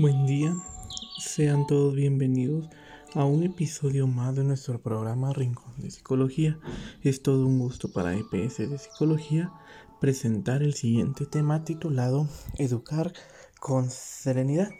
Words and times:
Buen 0.00 0.24
día, 0.24 0.56
sean 1.18 1.66
todos 1.66 1.94
bienvenidos 1.94 2.70
a 3.12 3.26
un 3.26 3.42
episodio 3.42 4.06
más 4.06 4.34
de 4.34 4.44
nuestro 4.44 4.80
programa 4.80 5.34
Rincón 5.34 5.74
de 5.76 5.90
Psicología. 5.90 6.58
Es 7.02 7.22
todo 7.22 7.46
un 7.46 7.58
gusto 7.58 7.92
para 7.92 8.16
EPS 8.16 8.70
de 8.70 8.78
Psicología 8.78 9.52
presentar 10.00 10.62
el 10.62 10.72
siguiente 10.72 11.26
tema 11.26 11.64
titulado 11.64 12.26
Educar 12.56 13.12
con 13.60 13.90
Serenidad. 13.90 14.70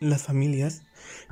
Las 0.00 0.24
familias 0.24 0.82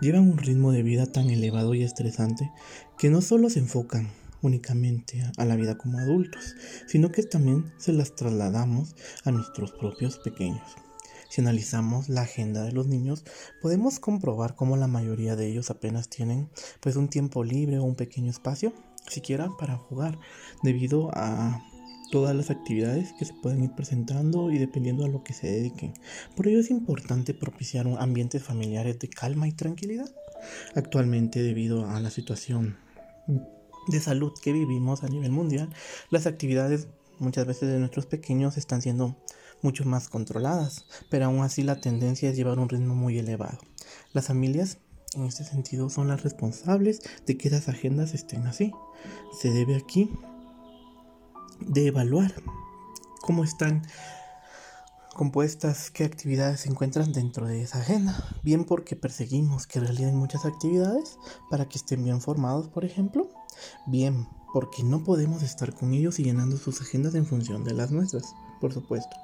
llevan 0.01 0.31
un 0.31 0.39
ritmo 0.39 0.71
de 0.71 0.85
vida 0.85 1.07
tan 1.07 1.29
elevado 1.29 1.75
y 1.75 1.83
estresante 1.83 2.53
que 2.99 3.11
no 3.11 3.21
solo 3.21 3.51
se 3.51 3.59
enfocan 3.59 4.13
únicamente 4.43 5.29
a 5.39 5.45
la 5.45 5.57
vida 5.57 5.77
como 5.77 5.99
adultos, 5.99 6.55
sino 6.87 7.11
que 7.11 7.25
también 7.25 7.73
se 7.79 7.93
las 7.93 8.15
trasladamos 8.15 8.95
a 9.25 9.33
nuestros 9.33 9.73
propios 9.73 10.21
pequeños. 10.21 10.63
Si 11.33 11.41
analizamos 11.41 12.11
la 12.11 12.21
agenda 12.21 12.63
de 12.63 12.73
los 12.73 12.89
niños, 12.89 13.25
podemos 13.63 13.99
comprobar 14.01 14.55
cómo 14.55 14.77
la 14.77 14.87
mayoría 14.87 15.35
de 15.35 15.47
ellos 15.47 15.71
apenas 15.71 16.11
tienen 16.11 16.51
pues 16.81 16.97
un 16.97 17.09
tiempo 17.09 17.43
libre 17.43 17.79
o 17.79 17.85
un 17.85 17.95
pequeño 17.95 18.31
espacio, 18.31 18.75
siquiera 19.09 19.49
para 19.59 19.79
jugar, 19.79 20.19
debido 20.63 21.11
a 21.15 21.65
todas 22.11 22.37
las 22.37 22.51
actividades 22.51 23.15
que 23.15 23.25
se 23.25 23.33
pueden 23.33 23.65
ir 23.65 23.71
presentando 23.75 24.51
y 24.51 24.59
dependiendo 24.59 25.07
a 25.07 25.09
lo 25.09 25.25
que 25.25 25.33
se 25.33 25.47
dediquen. 25.47 25.95
Por 26.37 26.49
ello 26.49 26.61
es 26.61 26.69
importante 26.69 27.33
propiciar 27.33 27.87
un 27.87 27.99
ambientes 27.99 28.43
familiares 28.43 28.99
de 28.99 29.09
calma 29.09 29.49
y 29.49 29.53
tranquilidad. 29.53 30.15
Actualmente, 30.75 31.43
debido 31.43 31.89
a 31.89 31.99
la 32.01 32.11
situación 32.11 32.77
de 33.89 34.01
salud 34.01 34.35
que 34.43 34.53
vivimos 34.53 35.03
a 35.03 35.09
nivel 35.09 35.33
mundial, 35.33 35.71
las 36.11 36.27
actividades 36.27 36.89
muchas 37.21 37.47
veces 37.47 37.71
de 37.71 37.79
nuestros 37.79 38.05
pequeños 38.05 38.59
están 38.59 38.83
siendo 38.83 39.17
mucho 39.63 39.85
más 39.85 40.09
controladas, 40.09 40.87
pero 41.09 41.27
aún 41.27 41.41
así 41.43 41.63
la 41.63 41.81
tendencia 41.81 42.31
es 42.31 42.37
llevar 42.37 42.59
un 42.59 42.69
ritmo 42.69 42.95
muy 42.95 43.19
elevado. 43.19 43.59
Las 44.13 44.27
familias, 44.27 44.79
en 45.15 45.25
este 45.25 45.45
sentido, 45.45 45.89
son 45.89 46.09
las 46.09 46.23
responsables 46.23 47.01
de 47.27 47.37
que 47.37 47.49
esas 47.49 47.69
agendas 47.69 48.15
estén 48.15 48.47
así. 48.47 48.73
Se 49.41 49.51
debe 49.51 49.77
aquí 49.77 50.11
de 51.61 51.87
evaluar 51.87 52.35
cómo 53.21 53.45
están 53.45 53.83
compuestas, 55.15 55.91
qué 55.91 56.05
actividades 56.05 56.61
se 56.61 56.71
encuentran 56.71 57.13
dentro 57.13 57.47
de 57.47 57.63
esa 57.63 57.81
agenda. 57.81 58.37
Bien 58.43 58.65
porque 58.65 58.97
perseguimos 58.97 59.67
que 59.67 59.81
realicen 59.81 60.17
muchas 60.17 60.45
actividades 60.45 61.19
para 61.51 61.69
que 61.69 61.79
estén 61.79 62.03
bien 62.03 62.21
formados, 62.21 62.69
por 62.69 62.85
ejemplo. 62.85 63.29
Bien 63.87 64.27
porque 64.53 64.83
no 64.83 65.03
podemos 65.05 65.43
estar 65.43 65.75
con 65.75 65.95
ellos 65.95 66.19
y 66.19 66.25
llenando 66.25 66.57
sus 66.57 66.81
agendas 66.81 67.15
en 67.15 67.27
función 67.27 67.65
de 67.65 67.75
las 67.75 67.91
nuestras 67.91 68.35
por 68.63 68.73
supuesto. 68.73 69.17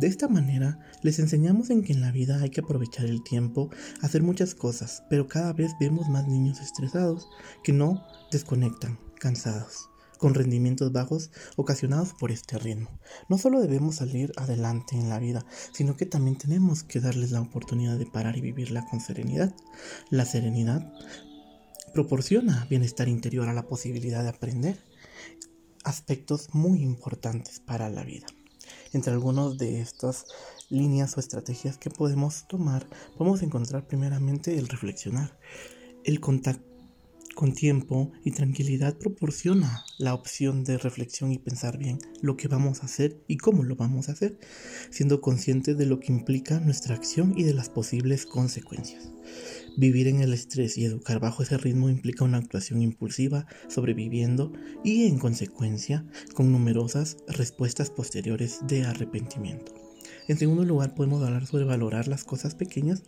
De 0.00 0.08
esta 0.08 0.26
manera, 0.26 0.80
les 1.02 1.20
enseñamos 1.20 1.70
en 1.70 1.84
que 1.84 1.92
en 1.92 2.00
la 2.00 2.10
vida 2.10 2.40
hay 2.42 2.50
que 2.50 2.60
aprovechar 2.60 3.06
el 3.06 3.22
tiempo, 3.22 3.70
hacer 4.02 4.20
muchas 4.20 4.56
cosas, 4.56 5.04
pero 5.08 5.28
cada 5.28 5.52
vez 5.52 5.70
vemos 5.78 6.08
más 6.08 6.26
niños 6.26 6.60
estresados 6.60 7.28
que 7.62 7.72
no 7.72 8.04
desconectan, 8.32 8.98
cansados 9.20 9.86
con 10.18 10.34
rendimientos 10.34 10.92
bajos 10.92 11.30
ocasionados 11.56 12.12
por 12.12 12.32
este 12.32 12.58
ritmo. 12.58 12.90
No 13.28 13.38
solo 13.38 13.60
debemos 13.60 13.94
salir 13.94 14.32
adelante 14.36 14.96
en 14.96 15.08
la 15.08 15.20
vida, 15.20 15.46
sino 15.72 15.96
que 15.96 16.04
también 16.04 16.36
tenemos 16.36 16.82
que 16.82 17.00
darles 17.00 17.30
la 17.30 17.40
oportunidad 17.40 17.96
de 17.96 18.06
parar 18.06 18.36
y 18.36 18.42
vivirla 18.42 18.84
con 18.90 19.00
serenidad. 19.00 19.54
La 20.10 20.26
serenidad 20.26 20.92
proporciona 21.94 22.66
bienestar 22.68 23.08
interior 23.08 23.48
a 23.48 23.54
la 23.54 23.66
posibilidad 23.68 24.22
de 24.24 24.28
aprender 24.28 24.84
aspectos 25.84 26.48
muy 26.52 26.82
importantes 26.82 27.60
para 27.60 27.88
la 27.88 28.02
vida. 28.02 28.26
Entre 28.92 29.12
algunas 29.12 29.56
de 29.56 29.80
estas 29.80 30.26
líneas 30.68 31.16
o 31.16 31.20
estrategias 31.20 31.78
que 31.78 31.90
podemos 31.90 32.46
tomar, 32.48 32.86
podemos 33.16 33.42
encontrar 33.42 33.86
primeramente 33.86 34.58
el 34.58 34.68
reflexionar. 34.68 35.38
El 36.04 36.20
contacto 36.20 36.69
con 37.34 37.52
tiempo 37.52 38.12
y 38.24 38.32
tranquilidad 38.32 38.96
proporciona 38.98 39.84
la 39.98 40.14
opción 40.14 40.64
de 40.64 40.78
reflexión 40.78 41.32
y 41.32 41.38
pensar 41.38 41.78
bien 41.78 41.98
lo 42.20 42.36
que 42.36 42.48
vamos 42.48 42.82
a 42.82 42.86
hacer 42.86 43.22
y 43.28 43.36
cómo 43.36 43.62
lo 43.62 43.76
vamos 43.76 44.08
a 44.08 44.12
hacer, 44.12 44.38
siendo 44.90 45.20
conscientes 45.20 45.78
de 45.78 45.86
lo 45.86 46.00
que 46.00 46.12
implica 46.12 46.60
nuestra 46.60 46.94
acción 46.94 47.34
y 47.36 47.44
de 47.44 47.54
las 47.54 47.68
posibles 47.68 48.26
consecuencias. 48.26 49.10
Vivir 49.76 50.08
en 50.08 50.20
el 50.20 50.32
estrés 50.32 50.76
y 50.76 50.84
educar 50.84 51.20
bajo 51.20 51.42
ese 51.42 51.56
ritmo 51.56 51.88
implica 51.88 52.24
una 52.24 52.38
actuación 52.38 52.82
impulsiva, 52.82 53.46
sobreviviendo 53.68 54.52
y, 54.84 55.06
en 55.06 55.18
consecuencia, 55.18 56.04
con 56.34 56.50
numerosas 56.52 57.16
respuestas 57.28 57.90
posteriores 57.90 58.60
de 58.66 58.84
arrepentimiento. 58.84 59.79
En 60.30 60.38
segundo 60.38 60.64
lugar, 60.64 60.94
podemos 60.94 61.24
hablar 61.24 61.44
sobre 61.44 61.64
valorar 61.64 62.06
las 62.06 62.22
cosas 62.22 62.54
pequeñas. 62.54 63.02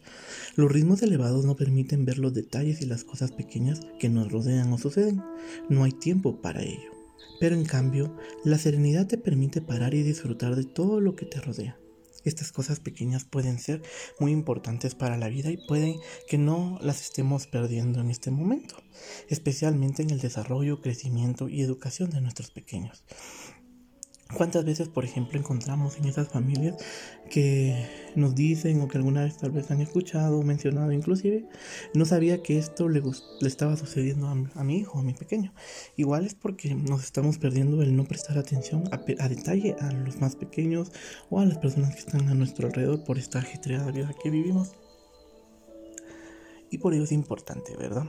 Los 0.56 0.72
ritmos 0.72 1.02
elevados 1.02 1.44
no 1.44 1.54
permiten 1.54 2.04
ver 2.04 2.18
los 2.18 2.34
detalles 2.34 2.82
y 2.82 2.86
las 2.86 3.04
cosas 3.04 3.30
pequeñas 3.30 3.80
que 4.00 4.08
nos 4.08 4.32
rodean 4.32 4.72
o 4.72 4.76
suceden. 4.76 5.22
No 5.68 5.84
hay 5.84 5.92
tiempo 5.92 6.42
para 6.42 6.62
ello. 6.62 6.90
Pero 7.38 7.54
en 7.54 7.64
cambio, 7.64 8.12
la 8.44 8.58
serenidad 8.58 9.06
te 9.06 9.18
permite 9.18 9.60
parar 9.60 9.94
y 9.94 10.02
disfrutar 10.02 10.56
de 10.56 10.64
todo 10.64 11.00
lo 11.00 11.14
que 11.14 11.24
te 11.24 11.40
rodea. 11.40 11.78
Estas 12.24 12.50
cosas 12.50 12.80
pequeñas 12.80 13.24
pueden 13.24 13.60
ser 13.60 13.82
muy 14.18 14.32
importantes 14.32 14.96
para 14.96 15.16
la 15.16 15.28
vida 15.28 15.52
y 15.52 15.64
pueden 15.68 15.94
que 16.26 16.38
no 16.38 16.80
las 16.82 17.02
estemos 17.02 17.46
perdiendo 17.46 18.00
en 18.00 18.10
este 18.10 18.32
momento, 18.32 18.82
especialmente 19.28 20.02
en 20.02 20.10
el 20.10 20.18
desarrollo, 20.18 20.80
crecimiento 20.80 21.48
y 21.48 21.62
educación 21.62 22.10
de 22.10 22.20
nuestros 22.20 22.50
pequeños. 22.50 23.04
¿Cuántas 24.36 24.64
veces, 24.64 24.88
por 24.88 25.04
ejemplo, 25.04 25.38
encontramos 25.38 25.98
en 25.98 26.06
esas 26.06 26.28
familias 26.28 26.76
que 27.30 27.86
nos 28.14 28.34
dicen 28.34 28.80
o 28.80 28.88
que 28.88 28.98
alguna 28.98 29.24
vez 29.24 29.36
tal 29.36 29.50
vez 29.50 29.70
han 29.70 29.80
escuchado 29.80 30.38
o 30.38 30.42
mencionado 30.42 30.92
inclusive, 30.92 31.46
no 31.94 32.04
sabía 32.04 32.42
que 32.42 32.58
esto 32.58 32.88
le, 32.88 33.02
le 33.02 33.48
estaba 33.48 33.76
sucediendo 33.76 34.28
a, 34.28 34.64
mi 34.64 34.78
hijo, 34.78 34.98
a 34.98 35.02
mi 35.02 35.12
pequeño? 35.12 35.52
Igual 35.96 36.24
es 36.24 36.34
porque 36.34 36.74
nos 36.74 37.04
estamos 37.04 37.38
perdiendo 37.38 37.82
el 37.82 37.94
no 37.94 38.04
prestar 38.04 38.38
atención 38.38 38.84
a, 38.90 38.96
a, 38.96 39.28
detalle 39.28 39.76
a 39.80 39.92
los 39.92 40.20
más 40.20 40.36
pequeños 40.36 40.92
o 41.28 41.40
a 41.40 41.44
las 41.44 41.58
personas 41.58 41.94
que 41.94 42.00
están 42.00 42.28
a 42.28 42.34
nuestro 42.34 42.68
alrededor 42.68 43.04
por 43.04 43.18
esta 43.18 43.38
ajetreada 43.38 43.90
vida 43.90 44.14
que 44.22 44.30
vivimos. 44.30 44.72
Y 46.70 46.78
por 46.78 46.94
ello 46.94 47.04
es 47.04 47.12
importante, 47.12 47.76
¿verdad? 47.76 48.06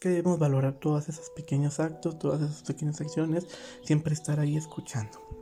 que 0.00 0.10
debemos 0.10 0.38
valorar 0.38 0.74
todos 0.74 1.08
esos 1.08 1.30
pequeños 1.30 1.80
actos, 1.80 2.18
todas 2.18 2.40
esas 2.40 2.62
pequeñas 2.62 3.00
acciones, 3.00 3.46
siempre 3.82 4.14
estar 4.14 4.38
ahí 4.38 4.56
escuchando. 4.56 5.37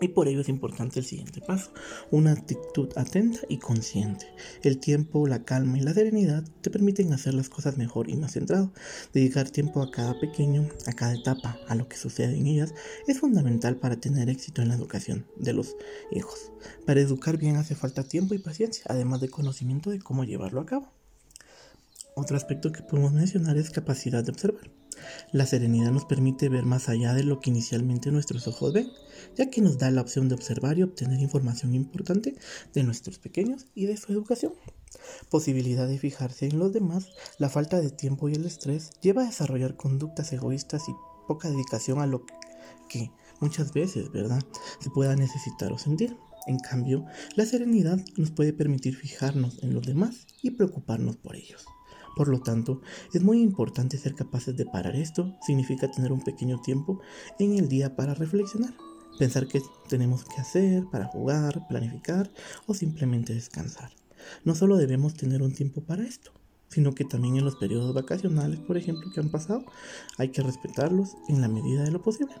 Y 0.00 0.08
por 0.08 0.28
ello 0.28 0.40
es 0.40 0.48
importante 0.48 1.00
el 1.00 1.04
siguiente 1.04 1.40
paso, 1.40 1.72
una 2.10 2.32
actitud 2.32 2.88
atenta 2.96 3.40
y 3.48 3.58
consciente. 3.58 4.26
El 4.62 4.78
tiempo, 4.78 5.26
la 5.26 5.44
calma 5.44 5.78
y 5.78 5.80
la 5.80 5.92
serenidad 5.92 6.44
te 6.60 6.70
permiten 6.70 7.12
hacer 7.12 7.34
las 7.34 7.48
cosas 7.48 7.76
mejor 7.76 8.08
y 8.08 8.16
más 8.16 8.32
centrado. 8.32 8.72
Dedicar 9.12 9.50
tiempo 9.50 9.82
a 9.82 9.90
cada 9.90 10.18
pequeño, 10.20 10.68
a 10.86 10.92
cada 10.92 11.14
etapa, 11.14 11.58
a 11.66 11.74
lo 11.74 11.88
que 11.88 11.96
sucede 11.96 12.36
en 12.36 12.46
ellas, 12.46 12.74
es 13.06 13.18
fundamental 13.18 13.76
para 13.76 13.96
tener 13.96 14.28
éxito 14.28 14.62
en 14.62 14.68
la 14.68 14.74
educación 14.74 15.26
de 15.36 15.52
los 15.52 15.76
hijos. 16.12 16.52
Para 16.86 17.00
educar 17.00 17.36
bien 17.36 17.56
hace 17.56 17.74
falta 17.74 18.04
tiempo 18.04 18.34
y 18.34 18.38
paciencia, 18.38 18.84
además 18.88 19.20
de 19.20 19.28
conocimiento 19.28 19.90
de 19.90 19.98
cómo 19.98 20.24
llevarlo 20.24 20.60
a 20.60 20.66
cabo. 20.66 20.97
Otro 22.20 22.36
aspecto 22.36 22.72
que 22.72 22.82
podemos 22.82 23.12
mencionar 23.12 23.56
es 23.58 23.70
capacidad 23.70 24.24
de 24.24 24.32
observar. 24.32 24.72
La 25.30 25.46
serenidad 25.46 25.92
nos 25.92 26.04
permite 26.04 26.48
ver 26.48 26.64
más 26.64 26.88
allá 26.88 27.14
de 27.14 27.22
lo 27.22 27.38
que 27.38 27.50
inicialmente 27.50 28.10
nuestros 28.10 28.48
ojos 28.48 28.72
ven, 28.72 28.88
ya 29.36 29.50
que 29.50 29.60
nos 29.60 29.78
da 29.78 29.88
la 29.92 30.00
opción 30.00 30.28
de 30.28 30.34
observar 30.34 30.76
y 30.76 30.82
obtener 30.82 31.20
información 31.20 31.76
importante 31.76 32.34
de 32.74 32.82
nuestros 32.82 33.20
pequeños 33.20 33.66
y 33.72 33.86
de 33.86 33.96
su 33.96 34.10
educación. 34.10 34.52
Posibilidad 35.30 35.86
de 35.86 35.96
fijarse 35.96 36.46
en 36.46 36.58
los 36.58 36.72
demás, 36.72 37.06
la 37.38 37.50
falta 37.50 37.80
de 37.80 37.90
tiempo 37.90 38.28
y 38.28 38.34
el 38.34 38.46
estrés 38.46 38.90
lleva 39.00 39.22
a 39.22 39.26
desarrollar 39.26 39.76
conductas 39.76 40.32
egoístas 40.32 40.88
y 40.88 40.92
poca 41.28 41.48
dedicación 41.48 42.00
a 42.00 42.06
lo 42.08 42.26
que 42.88 43.12
muchas 43.38 43.72
veces, 43.72 44.10
¿verdad?, 44.10 44.42
se 44.80 44.90
pueda 44.90 45.14
necesitar 45.14 45.70
o 45.70 45.78
sentir. 45.78 46.16
En 46.48 46.58
cambio, 46.58 47.04
la 47.36 47.46
serenidad 47.46 48.00
nos 48.16 48.32
puede 48.32 48.52
permitir 48.52 48.96
fijarnos 48.96 49.62
en 49.62 49.72
los 49.72 49.86
demás 49.86 50.26
y 50.42 50.50
preocuparnos 50.50 51.16
por 51.16 51.36
ellos. 51.36 51.64
Por 52.18 52.26
lo 52.26 52.40
tanto, 52.40 52.80
es 53.14 53.22
muy 53.22 53.40
importante 53.40 53.96
ser 53.96 54.16
capaces 54.16 54.56
de 54.56 54.66
parar 54.66 54.96
esto. 54.96 55.36
Significa 55.40 55.88
tener 55.88 56.10
un 56.10 56.20
pequeño 56.20 56.60
tiempo 56.60 57.00
en 57.38 57.56
el 57.56 57.68
día 57.68 57.94
para 57.94 58.12
reflexionar, 58.12 58.74
pensar 59.20 59.46
qué 59.46 59.62
tenemos 59.88 60.24
que 60.24 60.40
hacer 60.40 60.84
para 60.90 61.06
jugar, 61.06 61.68
planificar 61.68 62.28
o 62.66 62.74
simplemente 62.74 63.34
descansar. 63.34 63.92
No 64.44 64.56
solo 64.56 64.76
debemos 64.78 65.14
tener 65.14 65.42
un 65.42 65.52
tiempo 65.52 65.80
para 65.80 66.02
esto, 66.02 66.32
sino 66.68 66.92
que 66.92 67.04
también 67.04 67.36
en 67.36 67.44
los 67.44 67.54
periodos 67.54 67.94
vacacionales, 67.94 68.58
por 68.58 68.76
ejemplo, 68.76 69.12
que 69.14 69.20
han 69.20 69.30
pasado, 69.30 69.64
hay 70.16 70.30
que 70.30 70.42
respetarlos 70.42 71.16
en 71.28 71.40
la 71.40 71.46
medida 71.46 71.84
de 71.84 71.92
lo 71.92 72.02
posible. 72.02 72.34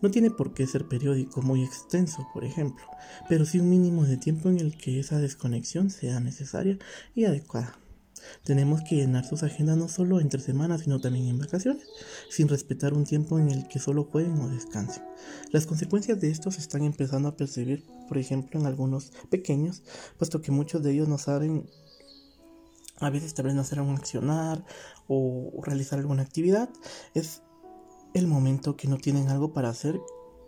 No 0.00 0.12
tiene 0.12 0.30
por 0.30 0.54
qué 0.54 0.64
ser 0.68 0.86
periódico 0.86 1.42
muy 1.42 1.64
extenso, 1.64 2.28
por 2.32 2.44
ejemplo, 2.44 2.84
pero 3.28 3.46
sí 3.46 3.58
un 3.58 3.68
mínimo 3.68 4.04
de 4.04 4.16
tiempo 4.16 4.48
en 4.48 4.60
el 4.60 4.76
que 4.76 5.00
esa 5.00 5.18
desconexión 5.18 5.90
sea 5.90 6.20
necesaria 6.20 6.78
y 7.16 7.24
adecuada. 7.24 7.81
Tenemos 8.44 8.82
que 8.82 8.96
llenar 8.96 9.24
sus 9.24 9.42
agendas 9.42 9.76
no 9.76 9.88
solo 9.88 10.20
entre 10.20 10.40
semanas, 10.40 10.82
sino 10.82 11.00
también 11.00 11.28
en 11.28 11.38
vacaciones, 11.38 11.86
sin 12.30 12.48
respetar 12.48 12.94
un 12.94 13.04
tiempo 13.04 13.38
en 13.38 13.50
el 13.50 13.68
que 13.68 13.78
solo 13.78 14.04
jueguen 14.04 14.40
o 14.40 14.48
descansen. 14.48 15.04
Las 15.50 15.66
consecuencias 15.66 16.20
de 16.20 16.30
esto 16.30 16.50
se 16.50 16.60
están 16.60 16.82
empezando 16.82 17.28
a 17.28 17.36
percibir, 17.36 17.84
por 18.08 18.18
ejemplo, 18.18 18.60
en 18.60 18.66
algunos 18.66 19.12
pequeños, 19.30 19.82
puesto 20.18 20.40
que 20.40 20.52
muchos 20.52 20.82
de 20.82 20.92
ellos 20.92 21.08
no 21.08 21.18
saben 21.18 21.66
a 22.98 23.10
veces 23.10 23.34
tal 23.34 23.58
hacer 23.58 23.80
un 23.80 23.96
accionar 23.96 24.64
o 25.08 25.60
realizar 25.64 25.98
alguna 25.98 26.22
actividad, 26.22 26.70
es 27.14 27.42
el 28.14 28.26
momento 28.26 28.76
que 28.76 28.88
no 28.88 28.96
tienen 28.96 29.28
algo 29.28 29.52
para 29.52 29.70
hacer 29.70 30.00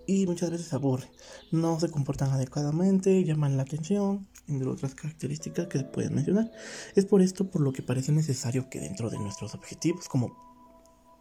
y 0.06 0.26
muchas 0.26 0.50
veces 0.50 0.73
aburren. 0.73 1.09
No 1.50 1.81
se 1.81 1.91
comportan 1.91 2.31
adecuadamente, 2.31 3.25
llaman 3.25 3.56
la 3.56 3.65
atención, 3.65 4.29
entre 4.49 4.69
otras 4.69 4.94
características 4.94 5.69
que 5.69 5.79
se 5.79 5.85
pueden 5.85 6.14
mencionar. 6.14 6.50
Es 6.94 7.06
por 7.06 7.23
esto 7.23 7.50
por 7.50 7.62
lo 7.62 7.73
que 7.73 7.82
parece 7.82 8.12
necesario 8.12 8.69
que 8.69 8.81
dentro 8.81 9.11
de 9.11 9.19
nuestros 9.19 9.55
objetivos 9.55 10.08
como 10.08 10.44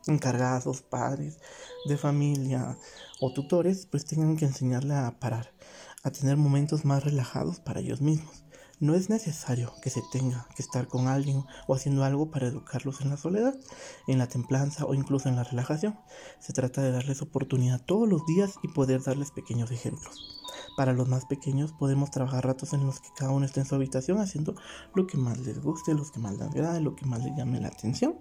encargados, 0.07 0.81
padres 0.81 1.39
de 1.85 1.97
familia 1.97 2.77
o 3.19 3.33
tutores, 3.33 3.85
pues 3.85 4.05
tengan 4.05 4.35
que 4.35 4.45
enseñarle 4.45 4.95
a 4.95 5.19
parar, 5.19 5.53
a 6.03 6.11
tener 6.11 6.37
momentos 6.37 6.85
más 6.85 7.03
relajados 7.03 7.59
para 7.59 7.79
ellos 7.79 8.01
mismos. 8.01 8.43
No 8.79 8.95
es 8.95 9.09
necesario 9.09 9.71
que 9.81 9.89
se 9.89 10.01
tenga 10.11 10.45
que 10.55 10.61
estar 10.61 10.87
con 10.87 11.07
alguien 11.07 11.45
o 11.67 11.75
haciendo 11.75 12.03
algo 12.03 12.31
para 12.31 12.47
educarlos 12.47 12.99
en 12.99 13.11
la 13.11 13.17
soledad, 13.17 13.55
en 14.07 14.17
la 14.17 14.27
templanza 14.27 14.85
o 14.85 14.93
incluso 14.93 15.29
en 15.29 15.37
la 15.37 15.43
relajación. 15.43 15.97
Se 16.39 16.51
trata 16.51 16.81
de 16.81 16.91
darles 16.91 17.21
oportunidad 17.21 17.79
todos 17.79 18.09
los 18.09 18.25
días 18.25 18.55
y 18.61 18.67
poder 18.67 19.01
darles 19.01 19.31
pequeños 19.31 19.71
ejemplos. 19.71 20.42
Para 20.75 20.93
los 20.93 21.07
más 21.07 21.25
pequeños 21.25 21.71
podemos 21.71 22.09
trabajar 22.09 22.45
ratos 22.45 22.73
en 22.73 22.85
los 22.85 22.99
que 22.99 23.09
cada 23.15 23.31
uno 23.31 23.45
esté 23.45 23.59
en 23.59 23.65
su 23.65 23.75
habitación 23.75 24.19
haciendo 24.19 24.55
lo 24.95 25.05
que 25.05 25.17
más 25.17 25.37
les 25.39 25.61
guste, 25.61 25.93
lo 25.93 26.03
que 26.09 26.19
más 26.19 26.33
les 26.33 26.41
agrade, 26.41 26.81
lo 26.81 26.95
que 26.95 27.05
más 27.05 27.23
les 27.23 27.35
llame 27.35 27.59
la 27.59 27.67
atención. 27.67 28.15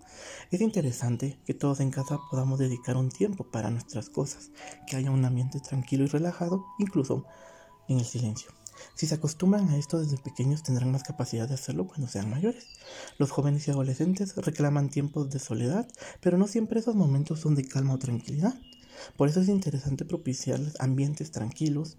Es 0.50 0.60
interesante 0.60 1.38
que 1.46 1.54
todos 1.54 1.81
en 1.81 1.90
casa 1.90 2.19
podamos 2.31 2.58
dedicar 2.58 2.96
un 2.96 3.08
tiempo 3.08 3.44
para 3.44 3.70
nuestras 3.70 4.10
cosas, 4.10 4.50
que 4.87 4.96
haya 4.96 5.10
un 5.10 5.25
ambiente 5.25 5.60
tranquilo 5.60 6.04
y 6.04 6.08
relajado, 6.08 6.66
incluso 6.78 7.25
en 7.88 7.99
el 7.99 8.04
silencio. 8.04 8.50
Si 8.94 9.06
se 9.06 9.14
acostumbran 9.14 9.69
a 9.69 9.76
esto 9.76 10.00
desde 10.00 10.19
pequeños 10.19 10.62
tendrán 10.62 10.93
más 10.93 11.02
capacidad 11.02 11.48
de 11.48 11.55
hacerlo 11.55 11.87
cuando 11.87 12.08
sean 12.08 12.31
mayores. 12.31 12.66
Los 13.19 13.31
jóvenes 13.31 13.66
y 13.69 13.70
adolescentes 13.70 14.37
reclaman 14.37 14.90
tiempos 14.90 15.31
de 15.31 15.38
soledad, 15.38 15.88
pero 16.20 16.37
no 16.37 16.46
siempre 16.46 16.81
esos 16.81 16.94
momentos 16.94 17.40
son 17.40 17.55
de 17.55 17.64
calma 17.64 17.94
o 17.94 17.98
tranquilidad. 17.98 18.55
Por 19.16 19.28
eso 19.28 19.40
es 19.40 19.48
interesante 19.48 20.05
propiciarles 20.05 20.81
ambientes 20.81 21.31
tranquilos, 21.31 21.96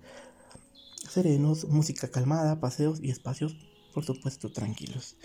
serenos, 1.13 1.65
música 1.69 2.09
calmada, 2.09 2.59
paseos 2.59 2.99
y 3.01 3.11
espacios, 3.11 3.55
por 3.93 4.03
supuesto, 4.03 4.51
tranquilos. 4.51 5.15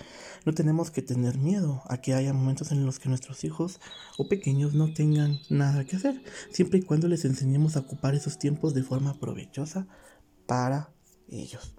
No 0.45 0.53
tenemos 0.53 0.91
que 0.91 1.01
tener 1.01 1.39
miedo 1.39 1.83
a 1.87 2.03
que 2.03 2.13
haya 2.13 2.35
momentos 2.35 2.71
en 2.71 2.85
los 2.85 2.99
que 2.99 3.09
nuestros 3.09 3.43
hijos 3.45 3.81
o 4.19 4.29
pequeños 4.29 4.75
no 4.75 4.93
tengan 4.93 5.39
nada 5.49 5.87
que 5.87 5.97
hacer, 5.97 6.23
siempre 6.53 6.81
y 6.81 6.83
cuando 6.83 7.09
les 7.09 7.25
enseñemos 7.25 7.77
a 7.77 7.81
ocupar 7.81 8.15
esos 8.15 8.39
tiempos 8.39 8.75
de 8.75 8.83
forma 8.83 9.19
provechosa 9.19 9.87
para 10.47 10.93
ellos. 11.31 11.75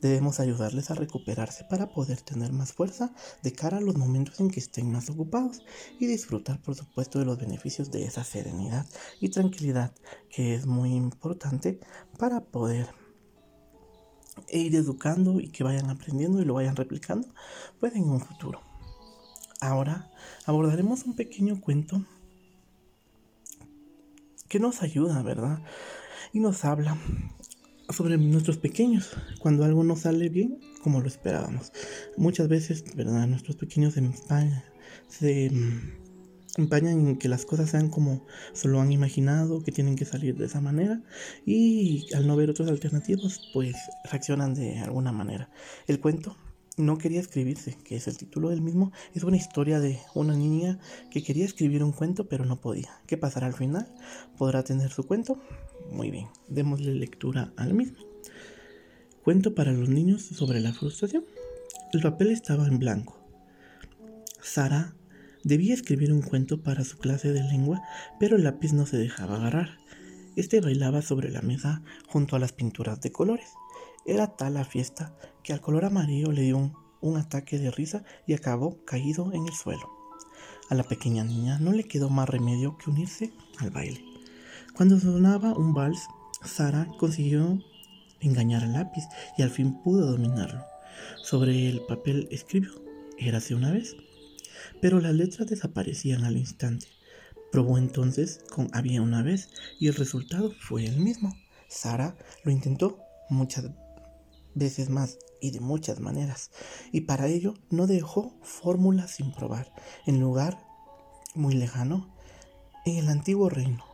Debemos 0.00 0.40
ayudarles 0.40 0.90
a 0.90 0.94
recuperarse 0.94 1.64
para 1.64 1.92
poder 1.92 2.20
tener 2.20 2.52
más 2.52 2.72
fuerza 2.72 3.12
de 3.42 3.52
cara 3.52 3.78
a 3.78 3.80
los 3.80 3.96
momentos 3.96 4.40
en 4.40 4.50
que 4.50 4.60
estén 4.60 4.90
más 4.90 5.10
ocupados 5.10 5.62
y 5.98 6.06
disfrutar 6.06 6.60
por 6.62 6.74
supuesto 6.74 7.18
de 7.18 7.24
los 7.24 7.38
beneficios 7.38 7.90
de 7.90 8.04
esa 8.04 8.24
serenidad 8.24 8.86
y 9.20 9.28
tranquilidad 9.28 9.92
que 10.28 10.54
es 10.54 10.66
muy 10.66 10.94
importante 10.94 11.80
para 12.18 12.40
poder 12.40 12.99
ir 14.48 14.74
educando 14.74 15.40
y 15.40 15.48
que 15.48 15.64
vayan 15.64 15.90
aprendiendo 15.90 16.40
y 16.40 16.44
lo 16.44 16.54
vayan 16.54 16.76
replicando 16.76 17.28
pues 17.78 17.94
en 17.94 18.04
un 18.04 18.20
futuro. 18.20 18.60
Ahora 19.60 20.10
abordaremos 20.46 21.04
un 21.04 21.14
pequeño 21.14 21.60
cuento 21.60 22.04
que 24.48 24.58
nos 24.58 24.82
ayuda, 24.82 25.22
¿verdad? 25.22 25.62
Y 26.32 26.40
nos 26.40 26.64
habla 26.64 26.98
sobre 27.88 28.18
nuestros 28.18 28.58
pequeños, 28.58 29.10
cuando 29.40 29.64
algo 29.64 29.84
no 29.84 29.96
sale 29.96 30.28
bien 30.28 30.60
como 30.82 31.00
lo 31.00 31.08
esperábamos. 31.08 31.72
Muchas 32.16 32.48
veces, 32.48 32.84
¿verdad? 32.94 33.26
Nuestros 33.26 33.56
pequeños 33.56 33.94
se 33.94 34.00
empañan, 34.00 34.62
se 35.08 35.50
mm, 35.50 36.09
empañan 36.56 37.06
en 37.06 37.16
que 37.18 37.28
las 37.28 37.44
cosas 37.44 37.70
sean 37.70 37.90
como 37.90 38.26
se 38.52 38.68
lo 38.68 38.80
han 38.80 38.92
imaginado, 38.92 39.62
que 39.62 39.72
tienen 39.72 39.96
que 39.96 40.04
salir 40.04 40.36
de 40.36 40.46
esa 40.46 40.60
manera 40.60 41.02
y 41.46 42.06
al 42.14 42.26
no 42.26 42.36
ver 42.36 42.50
otras 42.50 42.68
alternativas, 42.68 43.40
pues 43.52 43.76
reaccionan 44.04 44.54
de 44.54 44.78
alguna 44.78 45.12
manera. 45.12 45.50
El 45.86 46.00
cuento 46.00 46.36
no 46.76 46.98
quería 46.98 47.20
escribirse, 47.20 47.76
que 47.84 47.96
es 47.96 48.08
el 48.08 48.16
título 48.16 48.50
del 48.50 48.62
mismo, 48.62 48.92
es 49.14 49.24
una 49.24 49.36
historia 49.36 49.80
de 49.80 49.98
una 50.14 50.34
niña 50.34 50.78
que 51.10 51.22
quería 51.22 51.44
escribir 51.44 51.82
un 51.82 51.92
cuento 51.92 52.28
pero 52.28 52.44
no 52.44 52.60
podía. 52.60 52.90
¿Qué 53.06 53.16
pasará 53.16 53.46
al 53.46 53.54
final? 53.54 53.92
¿Podrá 54.38 54.62
tener 54.62 54.90
su 54.90 55.04
cuento? 55.04 55.38
Muy 55.90 56.10
bien, 56.10 56.28
démosle 56.48 56.94
lectura 56.94 57.52
al 57.56 57.74
mismo. 57.74 57.98
Cuento 59.24 59.54
para 59.54 59.72
los 59.72 59.88
niños 59.88 60.22
sobre 60.22 60.60
la 60.60 60.72
frustración. 60.72 61.24
El 61.92 62.00
papel 62.00 62.30
estaba 62.30 62.66
en 62.66 62.78
blanco. 62.78 63.18
Sara 64.40 64.94
debía 65.44 65.74
escribir 65.74 66.12
un 66.12 66.22
cuento 66.22 66.62
para 66.62 66.84
su 66.84 66.98
clase 66.98 67.32
de 67.32 67.42
lengua, 67.42 67.82
pero 68.18 68.36
el 68.36 68.44
lápiz 68.44 68.72
no 68.72 68.86
se 68.86 68.96
dejaba 68.96 69.36
agarrar. 69.36 69.78
Este 70.36 70.60
bailaba 70.60 71.02
sobre 71.02 71.30
la 71.30 71.42
mesa 71.42 71.82
junto 72.06 72.36
a 72.36 72.38
las 72.38 72.52
pinturas 72.52 73.00
de 73.00 73.12
colores. 73.12 73.48
Era 74.06 74.28
tal 74.36 74.54
la 74.54 74.64
fiesta 74.64 75.14
que 75.42 75.52
al 75.52 75.60
color 75.60 75.84
amarillo 75.84 76.32
le 76.32 76.42
dio 76.42 76.72
un, 77.00 77.16
ataque 77.16 77.58
de 77.58 77.70
risa 77.70 78.04
y 78.26 78.34
acabó 78.34 78.84
caído 78.84 79.32
en 79.32 79.46
el 79.46 79.52
suelo. 79.52 79.88
A 80.68 80.74
la 80.74 80.84
pequeña 80.84 81.24
niña 81.24 81.58
no 81.58 81.72
le 81.72 81.84
quedó 81.84 82.08
más 82.10 82.28
remedio 82.28 82.78
que 82.78 82.90
unirse 82.90 83.32
al 83.58 83.70
baile. 83.70 84.04
Cuando 84.74 85.00
sonaba 85.00 85.52
un 85.52 85.74
vals, 85.74 86.06
Sara 86.44 86.86
consiguió 86.98 87.58
engañar 88.20 88.62
al 88.62 88.74
lápiz 88.74 89.04
y 89.36 89.42
al 89.42 89.50
fin 89.50 89.82
pudo 89.82 90.06
dominarlo. 90.06 90.64
Sobre 91.22 91.68
el 91.68 91.80
papel 91.82 92.28
escribió, 92.30 92.70
érase 93.18 93.54
una 93.54 93.72
vez. 93.72 93.96
Pero 94.80 95.00
las 95.00 95.14
letras 95.14 95.48
desaparecían 95.48 96.24
al 96.24 96.36
instante. 96.36 96.86
Probó 97.52 97.78
entonces 97.78 98.40
con 98.50 98.68
había 98.72 99.02
una 99.02 99.22
vez 99.22 99.50
y 99.78 99.88
el 99.88 99.94
resultado 99.94 100.52
fue 100.60 100.84
el 100.86 100.98
mismo. 100.98 101.34
Sara 101.68 102.16
lo 102.44 102.50
intentó 102.50 102.98
muchas 103.28 103.70
veces 104.54 104.90
más 104.90 105.18
y 105.40 105.50
de 105.52 105.60
muchas 105.60 106.00
maneras, 106.00 106.50
y 106.92 107.02
para 107.02 107.26
ello 107.26 107.54
no 107.70 107.86
dejó 107.86 108.34
fórmulas 108.42 109.12
sin 109.12 109.32
probar, 109.32 109.72
en 110.06 110.20
lugar 110.20 110.58
muy 111.34 111.54
lejano, 111.54 112.14
en 112.84 112.96
el 112.98 113.08
antiguo 113.08 113.48
reino, 113.48 113.84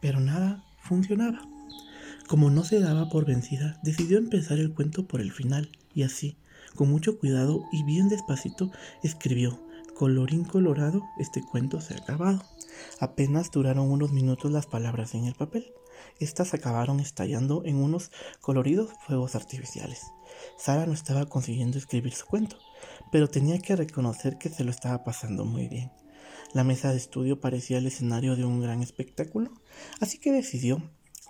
pero 0.00 0.20
nada 0.20 0.64
funcionaba. 0.82 1.48
Como 2.28 2.50
no 2.50 2.64
se 2.64 2.80
daba 2.80 3.08
por 3.08 3.24
vencida, 3.24 3.80
decidió 3.82 4.18
empezar 4.18 4.58
el 4.58 4.74
cuento 4.74 5.06
por 5.06 5.20
el 5.20 5.32
final, 5.32 5.70
y 5.94 6.02
así, 6.02 6.36
con 6.74 6.90
mucho 6.90 7.18
cuidado 7.18 7.64
y 7.72 7.84
bien 7.84 8.08
despacito, 8.08 8.70
escribió, 9.02 9.60
colorín 9.94 10.44
colorado, 10.44 11.02
este 11.18 11.42
cuento 11.42 11.80
se 11.80 11.94
ha 11.94 11.98
acabado. 11.98 12.42
Apenas 13.00 13.50
duraron 13.50 13.90
unos 13.90 14.12
minutos 14.12 14.50
las 14.50 14.66
palabras 14.66 15.14
en 15.14 15.24
el 15.26 15.34
papel. 15.34 15.72
Estas 16.18 16.54
acabaron 16.54 17.00
estallando 17.00 17.62
en 17.64 17.76
unos 17.76 18.10
coloridos 18.40 18.90
fuegos 19.06 19.34
artificiales. 19.34 20.02
Sara 20.58 20.86
no 20.86 20.92
estaba 20.92 21.26
consiguiendo 21.26 21.78
escribir 21.78 22.14
su 22.14 22.26
cuento, 22.26 22.56
pero 23.10 23.28
tenía 23.28 23.58
que 23.58 23.76
reconocer 23.76 24.38
que 24.38 24.48
se 24.48 24.64
lo 24.64 24.70
estaba 24.70 25.04
pasando 25.04 25.44
muy 25.44 25.68
bien. 25.68 25.92
La 26.52 26.64
mesa 26.64 26.90
de 26.90 26.98
estudio 26.98 27.40
parecía 27.40 27.78
el 27.78 27.86
escenario 27.86 28.36
de 28.36 28.44
un 28.44 28.60
gran 28.60 28.82
espectáculo, 28.82 29.52
así 30.00 30.18
que 30.18 30.32
decidió 30.32 30.82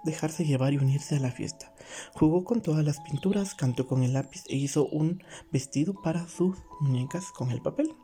dejarse 0.05 0.45
llevar 0.45 0.73
y 0.73 0.79
unirse 0.79 1.17
a 1.17 1.21
la 1.21 1.31
fiesta. 1.31 1.73
Jugó 2.13 2.45
con 2.45 2.61
todas 2.61 2.85
las 2.85 3.01
pinturas, 3.01 3.55
cantó 3.55 3.87
con 3.87 4.03
el 4.03 4.15
lápiz 4.15 4.43
e 4.49 4.57
hizo 4.57 4.87
un 4.87 5.23
vestido 5.53 5.95
para 6.03 6.29
sus 6.29 6.57
muñecas 6.81 7.31
con 7.33 7.51
el 7.51 7.63
papel. 7.63 7.95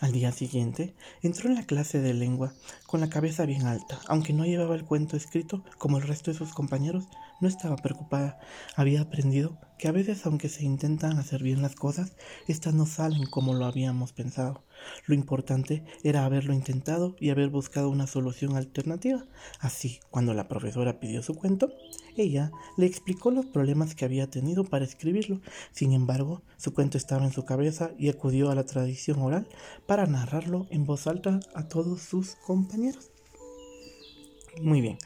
Al 0.00 0.12
día 0.12 0.32
siguiente, 0.32 0.94
entró 1.22 1.48
en 1.48 1.54
la 1.54 1.66
clase 1.66 2.00
de 2.00 2.14
lengua 2.14 2.52
con 2.86 3.00
la 3.00 3.08
cabeza 3.08 3.46
bien 3.46 3.66
alta. 3.66 3.98
Aunque 4.08 4.32
no 4.32 4.44
llevaba 4.44 4.74
el 4.74 4.84
cuento 4.84 5.16
escrito 5.16 5.64
como 5.78 5.98
el 5.98 6.06
resto 6.06 6.30
de 6.30 6.38
sus 6.38 6.52
compañeros, 6.52 7.08
no 7.40 7.48
estaba 7.48 7.76
preocupada. 7.76 8.38
Había 8.76 9.00
aprendido 9.00 9.58
que 9.78 9.88
a 9.88 9.92
veces, 9.92 10.26
aunque 10.26 10.48
se 10.48 10.64
intentan 10.64 11.18
hacer 11.18 11.42
bien 11.42 11.62
las 11.62 11.74
cosas, 11.74 12.16
éstas 12.46 12.74
no 12.74 12.86
salen 12.86 13.26
como 13.26 13.54
lo 13.54 13.66
habíamos 13.66 14.12
pensado. 14.12 14.65
Lo 15.06 15.14
importante 15.14 15.84
era 16.02 16.24
haberlo 16.24 16.52
intentado 16.52 17.16
y 17.20 17.30
haber 17.30 17.48
buscado 17.48 17.90
una 17.90 18.06
solución 18.06 18.56
alternativa. 18.56 19.24
Así, 19.60 20.00
cuando 20.10 20.34
la 20.34 20.48
profesora 20.48 21.00
pidió 21.00 21.22
su 21.22 21.34
cuento, 21.34 21.72
ella 22.16 22.50
le 22.76 22.86
explicó 22.86 23.30
los 23.30 23.46
problemas 23.46 23.94
que 23.94 24.04
había 24.04 24.28
tenido 24.28 24.64
para 24.64 24.84
escribirlo. 24.84 25.40
Sin 25.72 25.92
embargo, 25.92 26.42
su 26.56 26.72
cuento 26.72 26.98
estaba 26.98 27.24
en 27.24 27.32
su 27.32 27.44
cabeza 27.44 27.90
y 27.98 28.08
acudió 28.08 28.50
a 28.50 28.54
la 28.54 28.64
tradición 28.64 29.20
oral 29.20 29.48
para 29.86 30.06
narrarlo 30.06 30.66
en 30.70 30.86
voz 30.86 31.06
alta 31.06 31.40
a 31.54 31.68
todos 31.68 32.00
sus 32.02 32.36
compañeros. 32.36 33.10
Muy 34.62 34.80
bien. 34.80 34.98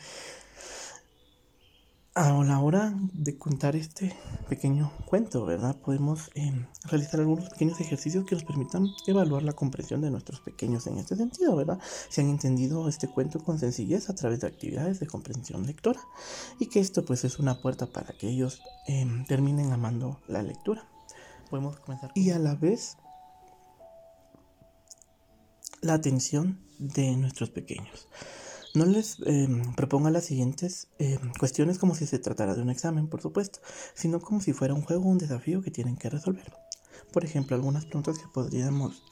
A 2.12 2.32
la 2.42 2.58
hora 2.58 2.92
de 3.12 3.38
contar 3.38 3.76
este 3.76 4.12
pequeño 4.48 4.90
cuento, 5.04 5.46
¿verdad? 5.46 5.76
Podemos 5.76 6.28
em, 6.34 6.66
realizar 6.82 7.20
algunos 7.20 7.50
pequeños 7.50 7.80
ejercicios 7.80 8.24
que 8.24 8.34
nos 8.34 8.42
permitan 8.42 8.88
evaluar 9.06 9.44
la 9.44 9.52
comprensión 9.52 10.00
de 10.00 10.10
nuestros 10.10 10.40
pequeños 10.40 10.88
en 10.88 10.98
este 10.98 11.14
sentido, 11.14 11.54
¿verdad? 11.54 11.78
Si 12.08 12.20
han 12.20 12.28
entendido 12.28 12.88
este 12.88 13.06
cuento 13.06 13.38
con 13.38 13.60
sencillez 13.60 14.10
a 14.10 14.16
través 14.16 14.40
de 14.40 14.48
actividades 14.48 14.98
de 14.98 15.06
comprensión 15.06 15.64
lectora 15.64 16.00
y 16.58 16.66
que 16.66 16.80
esto 16.80 17.04
pues 17.04 17.22
es 17.22 17.38
una 17.38 17.62
puerta 17.62 17.86
para 17.86 18.12
que 18.18 18.28
ellos 18.28 18.60
em, 18.88 19.24
terminen 19.26 19.72
amando 19.72 20.20
la 20.26 20.42
lectura. 20.42 20.88
Podemos 21.48 21.78
comenzar. 21.78 22.10
Y 22.16 22.30
a 22.30 22.40
la 22.40 22.56
vez 22.56 22.96
la 25.80 25.94
atención 25.94 26.58
de 26.80 27.16
nuestros 27.16 27.50
pequeños. 27.50 28.08
No 28.72 28.84
les 28.86 29.16
em, 29.26 29.74
proponga 29.74 30.10
las 30.10 30.26
siguientes 30.26 30.86
em, 30.98 31.32
cuestiones 31.38 31.78
como 31.78 31.96
si 31.96 32.06
se 32.06 32.20
tratara 32.20 32.54
de 32.54 32.62
un 32.62 32.70
examen, 32.70 33.08
por 33.08 33.20
supuesto, 33.20 33.58
sino 33.94 34.20
como 34.20 34.40
si 34.40 34.52
fuera 34.52 34.74
un 34.74 34.82
juego 34.82 35.06
o 35.06 35.08
un 35.08 35.18
desafío 35.18 35.60
que 35.60 35.72
tienen 35.72 35.96
que 35.96 36.08
resolver. 36.08 36.52
Por 37.12 37.24
ejemplo, 37.24 37.56
algunas 37.56 37.84
preguntas 37.86 38.18
que 38.18 38.28
podríamos 38.32 39.02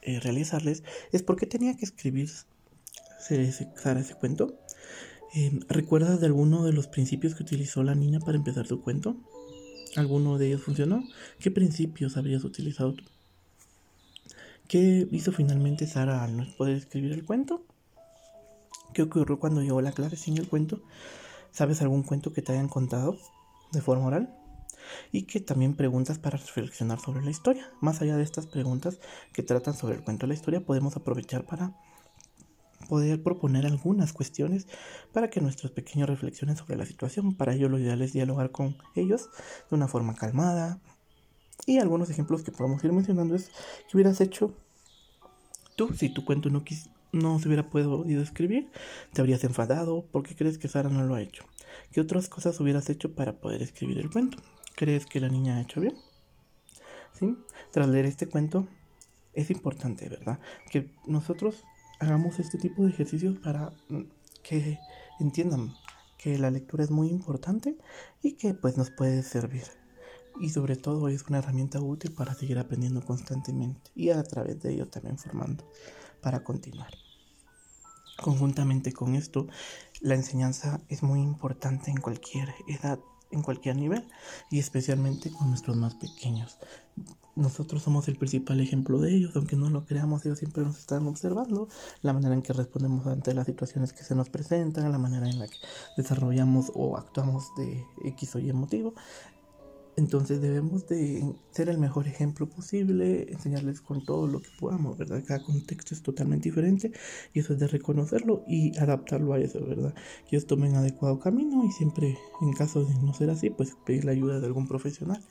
eh, 0.00 0.18
realizarles 0.20 0.82
es 1.12 1.22
por 1.22 1.36
qué 1.36 1.46
tenía 1.46 1.76
que 1.76 1.84
escribir 1.84 2.30
Sara 3.20 4.00
ese 4.00 4.14
cuento. 4.14 4.58
Em, 5.34 5.60
¿Recuerdas 5.68 6.20
de 6.20 6.26
alguno 6.26 6.64
de 6.64 6.72
los 6.72 6.86
principios 6.88 7.34
que 7.34 7.42
utilizó 7.42 7.82
la 7.82 7.94
niña 7.94 8.18
para 8.20 8.38
empezar 8.38 8.66
su 8.66 8.80
cuento? 8.80 9.16
¿Alguno 9.96 10.38
de 10.38 10.48
ellos 10.48 10.62
funcionó? 10.62 11.04
¿Qué 11.38 11.50
principios 11.50 12.16
habrías 12.16 12.44
utilizado 12.44 12.94
tú? 12.94 13.04
¿Qué 14.68 15.06
hizo 15.10 15.32
finalmente 15.32 15.86
Sara 15.86 16.24
al 16.24 16.36
no 16.36 16.46
poder 16.56 16.76
escribir 16.76 17.12
el 17.12 17.26
cuento? 17.26 17.62
¿Qué 18.92 19.02
ocurrió 19.02 19.38
cuando 19.38 19.62
llegó 19.62 19.80
la 19.80 19.92
clase 19.92 20.16
sin 20.16 20.38
el 20.38 20.48
cuento? 20.48 20.82
¿Sabes 21.50 21.82
algún 21.82 22.02
cuento 22.02 22.32
que 22.32 22.42
te 22.42 22.52
hayan 22.52 22.68
contado 22.68 23.16
de 23.72 23.80
forma 23.80 24.06
oral? 24.06 24.38
Y 25.12 25.22
que 25.22 25.40
también 25.40 25.74
preguntas 25.74 26.18
para 26.18 26.38
reflexionar 26.38 26.98
sobre 27.00 27.24
la 27.24 27.30
historia. 27.30 27.70
Más 27.80 28.00
allá 28.02 28.16
de 28.16 28.22
estas 28.22 28.46
preguntas 28.46 29.00
que 29.32 29.42
tratan 29.42 29.74
sobre 29.74 29.96
el 29.96 30.02
cuento 30.02 30.26
de 30.26 30.28
la 30.28 30.34
historia, 30.34 30.64
podemos 30.64 30.96
aprovechar 30.96 31.44
para 31.44 31.76
poder 32.88 33.22
proponer 33.22 33.64
algunas 33.64 34.12
cuestiones 34.12 34.66
para 35.12 35.30
que 35.30 35.40
nuestros 35.40 35.72
pequeños 35.72 36.08
reflexionen 36.08 36.56
sobre 36.56 36.76
la 36.76 36.84
situación. 36.84 37.36
Para 37.36 37.54
ello 37.54 37.68
lo 37.68 37.78
ideal 37.78 38.02
es 38.02 38.12
dialogar 38.12 38.50
con 38.50 38.76
ellos 38.94 39.30
de 39.70 39.76
una 39.76 39.88
forma 39.88 40.14
calmada, 40.14 40.80
y 41.66 41.78
algunos 41.78 42.10
ejemplos 42.10 42.42
que 42.42 42.50
podemos 42.50 42.82
ir 42.82 42.92
mencionando 42.92 43.36
es 43.36 43.50
que 43.88 43.96
hubieras 43.96 44.20
hecho 44.20 44.52
tú 45.76 45.94
si 45.94 46.08
tu 46.08 46.24
cuento 46.24 46.50
no, 46.50 46.64
no 47.12 47.38
se 47.38 47.48
hubiera 47.48 47.68
podido 47.68 48.22
escribir, 48.22 48.70
te 49.12 49.20
habrías 49.20 49.44
enfadado 49.44 50.06
porque 50.10 50.34
crees 50.34 50.58
que 50.58 50.68
Sara 50.68 50.88
no 50.88 51.04
lo 51.04 51.14
ha 51.14 51.22
hecho. 51.22 51.44
¿Qué 51.92 52.00
otras 52.00 52.28
cosas 52.28 52.58
hubieras 52.60 52.88
hecho 52.90 53.14
para 53.14 53.40
poder 53.40 53.62
escribir 53.62 53.98
el 53.98 54.10
cuento? 54.10 54.38
¿Crees 54.74 55.06
que 55.06 55.20
la 55.20 55.28
niña 55.28 55.56
ha 55.56 55.60
hecho 55.60 55.80
bien? 55.80 55.94
¿Sí? 57.12 57.36
Tras 57.70 57.88
leer 57.88 58.06
este 58.06 58.26
cuento, 58.26 58.66
es 59.34 59.50
importante, 59.50 60.08
¿verdad? 60.08 60.40
Que 60.70 60.90
nosotros 61.06 61.64
hagamos 62.00 62.38
este 62.38 62.58
tipo 62.58 62.82
de 62.82 62.90
ejercicios 62.90 63.38
para 63.38 63.72
mm, 63.88 64.02
que 64.42 64.78
entiendan 65.20 65.74
que 66.18 66.38
la 66.38 66.50
lectura 66.50 66.84
es 66.84 66.90
muy 66.90 67.08
importante 67.08 67.76
y 68.22 68.32
que 68.32 68.54
pues 68.54 68.76
nos 68.76 68.90
puede 68.90 69.22
servir 69.22 69.64
y 70.40 70.50
sobre 70.50 70.76
todo 70.76 71.08
es 71.08 71.24
una 71.28 71.38
herramienta 71.38 71.80
útil 71.80 72.12
para 72.12 72.34
seguir 72.34 72.58
aprendiendo 72.58 73.04
constantemente 73.04 73.90
y 73.94 74.10
a 74.10 74.22
través 74.22 74.60
de 74.62 74.72
ello 74.72 74.88
también 74.88 75.18
formando 75.18 75.64
para 76.22 76.42
continuar. 76.44 76.92
Conjuntamente 78.22 78.92
con 78.92 79.14
esto, 79.14 79.48
la 80.00 80.14
enseñanza 80.14 80.80
es 80.88 81.02
muy 81.02 81.20
importante 81.20 81.90
en 81.90 81.96
cualquier 81.96 82.54
edad, 82.68 82.98
en 83.30 83.42
cualquier 83.42 83.76
nivel 83.76 84.06
y 84.50 84.58
especialmente 84.58 85.30
con 85.30 85.48
nuestros 85.48 85.76
más 85.76 85.94
pequeños. 85.96 86.58
Nosotros 87.34 87.82
somos 87.82 88.08
el 88.08 88.16
principal 88.16 88.60
ejemplo 88.60 88.98
de 88.98 89.14
ellos, 89.16 89.34
aunque 89.36 89.56
no 89.56 89.70
lo 89.70 89.86
creamos, 89.86 90.24
ellos 90.26 90.38
siempre 90.38 90.62
nos 90.62 90.78
están 90.78 91.06
observando, 91.06 91.66
la 92.02 92.12
manera 92.12 92.34
en 92.34 92.42
que 92.42 92.52
respondemos 92.52 93.06
ante 93.06 93.32
las 93.32 93.46
situaciones 93.46 93.94
que 93.94 94.04
se 94.04 94.14
nos 94.14 94.28
presentan, 94.28 94.92
la 94.92 94.98
manera 94.98 95.28
en 95.28 95.38
la 95.38 95.48
que 95.48 95.56
desarrollamos 95.96 96.70
o 96.74 96.98
actuamos 96.98 97.54
de 97.56 97.86
X 98.04 98.36
o 98.36 98.38
Y 98.38 98.52
motivo. 98.52 98.92
Entonces 99.96 100.40
debemos 100.40 100.86
de 100.86 101.34
ser 101.50 101.68
el 101.68 101.76
mejor 101.76 102.06
ejemplo 102.06 102.48
posible, 102.48 103.30
enseñarles 103.30 103.82
con 103.82 104.02
todo 104.04 104.26
lo 104.26 104.40
que 104.40 104.48
podamos, 104.58 104.96
¿verdad? 104.96 105.22
Cada 105.26 105.44
contexto 105.44 105.94
es 105.94 106.02
totalmente 106.02 106.48
diferente 106.48 106.92
y 107.34 107.40
eso 107.40 107.52
es 107.52 107.58
de 107.58 107.68
reconocerlo 107.68 108.42
y 108.48 108.76
adaptarlo 108.78 109.34
a 109.34 109.38
eso, 109.38 109.64
¿verdad? 109.66 109.94
Que 110.28 110.36
ellos 110.36 110.46
tomen 110.46 110.76
adecuado 110.76 111.18
camino 111.18 111.62
y 111.66 111.72
siempre, 111.72 112.16
en 112.40 112.52
caso 112.54 112.84
de 112.86 112.94
no 112.94 113.12
ser 113.12 113.28
así, 113.28 113.50
pues 113.50 113.76
pedir 113.84 114.06
la 114.06 114.12
ayuda 114.12 114.40
de 114.40 114.46
algún 114.46 114.66
profesional. 114.66 115.22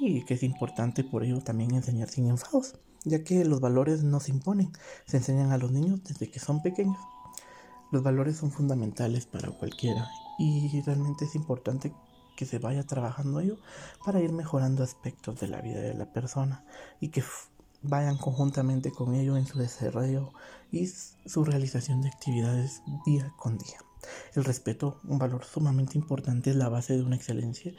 Y 0.00 0.24
que 0.24 0.34
es 0.34 0.44
importante 0.44 1.02
por 1.02 1.24
ello 1.24 1.40
también 1.40 1.74
enseñar 1.74 2.08
sin 2.08 2.28
enfados, 2.28 2.76
ya 3.04 3.24
que 3.24 3.44
los 3.44 3.60
valores 3.60 4.04
no 4.04 4.20
se 4.20 4.30
imponen, 4.30 4.70
se 5.06 5.16
enseñan 5.16 5.50
a 5.50 5.58
los 5.58 5.72
niños 5.72 6.04
desde 6.04 6.30
que 6.30 6.38
son 6.38 6.62
pequeños. 6.62 6.98
Los 7.90 8.04
valores 8.04 8.36
son 8.36 8.52
fundamentales 8.52 9.26
para 9.26 9.50
cualquiera 9.50 10.06
y 10.38 10.80
realmente 10.82 11.24
es 11.24 11.34
importante 11.34 11.92
que 12.38 12.46
se 12.46 12.60
vaya 12.60 12.86
trabajando 12.86 13.40
ello 13.40 13.56
para 14.04 14.20
ir 14.20 14.30
mejorando 14.30 14.84
aspectos 14.84 15.40
de 15.40 15.48
la 15.48 15.60
vida 15.60 15.80
de 15.80 15.94
la 15.94 16.12
persona 16.12 16.64
y 17.00 17.08
que 17.08 17.24
vayan 17.82 18.16
conjuntamente 18.16 18.92
con 18.92 19.16
ello 19.16 19.36
en 19.36 19.44
su 19.44 19.58
desarrollo 19.58 20.32
y 20.70 20.86
su 20.86 21.44
realización 21.44 22.00
de 22.00 22.10
actividades 22.10 22.80
día 23.04 23.34
con 23.36 23.58
día. 23.58 23.78
El 24.36 24.44
respeto, 24.44 25.00
un 25.02 25.18
valor 25.18 25.44
sumamente 25.44 25.98
importante, 25.98 26.50
es 26.50 26.56
la 26.56 26.68
base 26.68 26.96
de 26.96 27.02
una 27.02 27.16
excelencia 27.16 27.72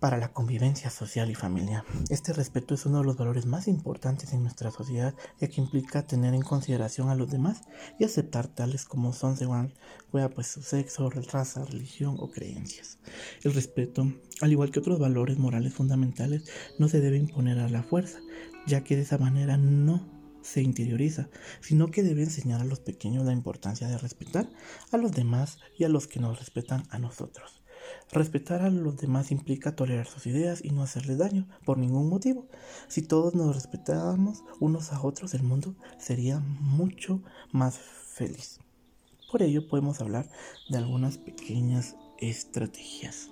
para 0.00 0.18
la 0.18 0.32
convivencia 0.32 0.90
social 0.90 1.30
y 1.30 1.34
familiar. 1.34 1.84
Este 2.10 2.32
respeto 2.32 2.74
es 2.74 2.86
uno 2.86 2.98
de 2.98 3.04
los 3.04 3.16
valores 3.16 3.46
más 3.46 3.66
importantes 3.68 4.32
en 4.32 4.42
nuestra 4.42 4.70
sociedad, 4.70 5.14
ya 5.40 5.48
que 5.48 5.60
implica 5.60 6.06
tener 6.06 6.34
en 6.34 6.42
consideración 6.42 7.08
a 7.08 7.14
los 7.14 7.30
demás 7.30 7.62
y 7.98 8.04
aceptar 8.04 8.48
tales 8.48 8.84
como 8.84 9.12
son 9.12 9.36
según 9.36 9.72
pues, 10.10 10.46
su 10.46 10.62
sexo, 10.62 11.10
raza, 11.10 11.64
religión 11.64 12.16
o 12.18 12.30
creencias. 12.30 12.98
El 13.42 13.54
respeto, 13.54 14.12
al 14.40 14.52
igual 14.52 14.70
que 14.70 14.80
otros 14.80 14.98
valores 14.98 15.38
morales 15.38 15.74
fundamentales, 15.74 16.44
no 16.78 16.88
se 16.88 17.00
debe 17.00 17.16
imponer 17.16 17.58
a 17.58 17.68
la 17.68 17.82
fuerza, 17.82 18.18
ya 18.66 18.84
que 18.84 18.96
de 18.96 19.02
esa 19.02 19.18
manera 19.18 19.56
no 19.56 20.16
se 20.42 20.62
interioriza, 20.62 21.28
sino 21.60 21.90
que 21.90 22.02
debe 22.02 22.22
enseñar 22.22 22.60
a 22.60 22.64
los 22.64 22.80
pequeños 22.80 23.26
la 23.26 23.32
importancia 23.32 23.88
de 23.88 23.98
respetar 23.98 24.48
a 24.92 24.96
los 24.96 25.12
demás 25.12 25.58
y 25.76 25.84
a 25.84 25.88
los 25.88 26.06
que 26.06 26.20
nos 26.20 26.38
respetan 26.38 26.84
a 26.90 26.98
nosotros. 26.98 27.62
Respetar 28.12 28.62
a 28.62 28.70
los 28.70 28.96
demás 28.96 29.32
implica 29.32 29.74
tolerar 29.74 30.06
sus 30.06 30.26
ideas 30.26 30.64
y 30.64 30.70
no 30.70 30.82
hacerles 30.82 31.18
daño 31.18 31.48
por 31.64 31.76
ningún 31.76 32.08
motivo. 32.08 32.46
Si 32.88 33.02
todos 33.02 33.34
nos 33.34 33.54
respetáramos 33.54 34.44
unos 34.60 34.92
a 34.92 35.02
otros, 35.02 35.34
el 35.34 35.42
mundo 35.42 35.74
sería 35.98 36.38
mucho 36.38 37.20
más 37.52 37.78
feliz. 37.78 38.60
Por 39.30 39.42
ello 39.42 39.66
podemos 39.66 40.00
hablar 40.00 40.30
de 40.68 40.78
algunas 40.78 41.18
pequeñas 41.18 41.96
estrategias. 42.18 43.28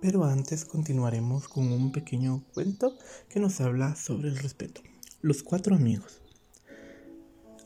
Pero 0.00 0.24
antes 0.24 0.64
continuaremos 0.64 1.48
con 1.48 1.72
un 1.72 1.92
pequeño 1.92 2.44
cuento 2.52 2.96
que 3.28 3.40
nos 3.40 3.60
habla 3.60 3.96
sobre 3.96 4.28
el 4.28 4.36
respeto. 4.36 4.82
Los 5.22 5.42
cuatro 5.42 5.74
amigos. 5.74 6.20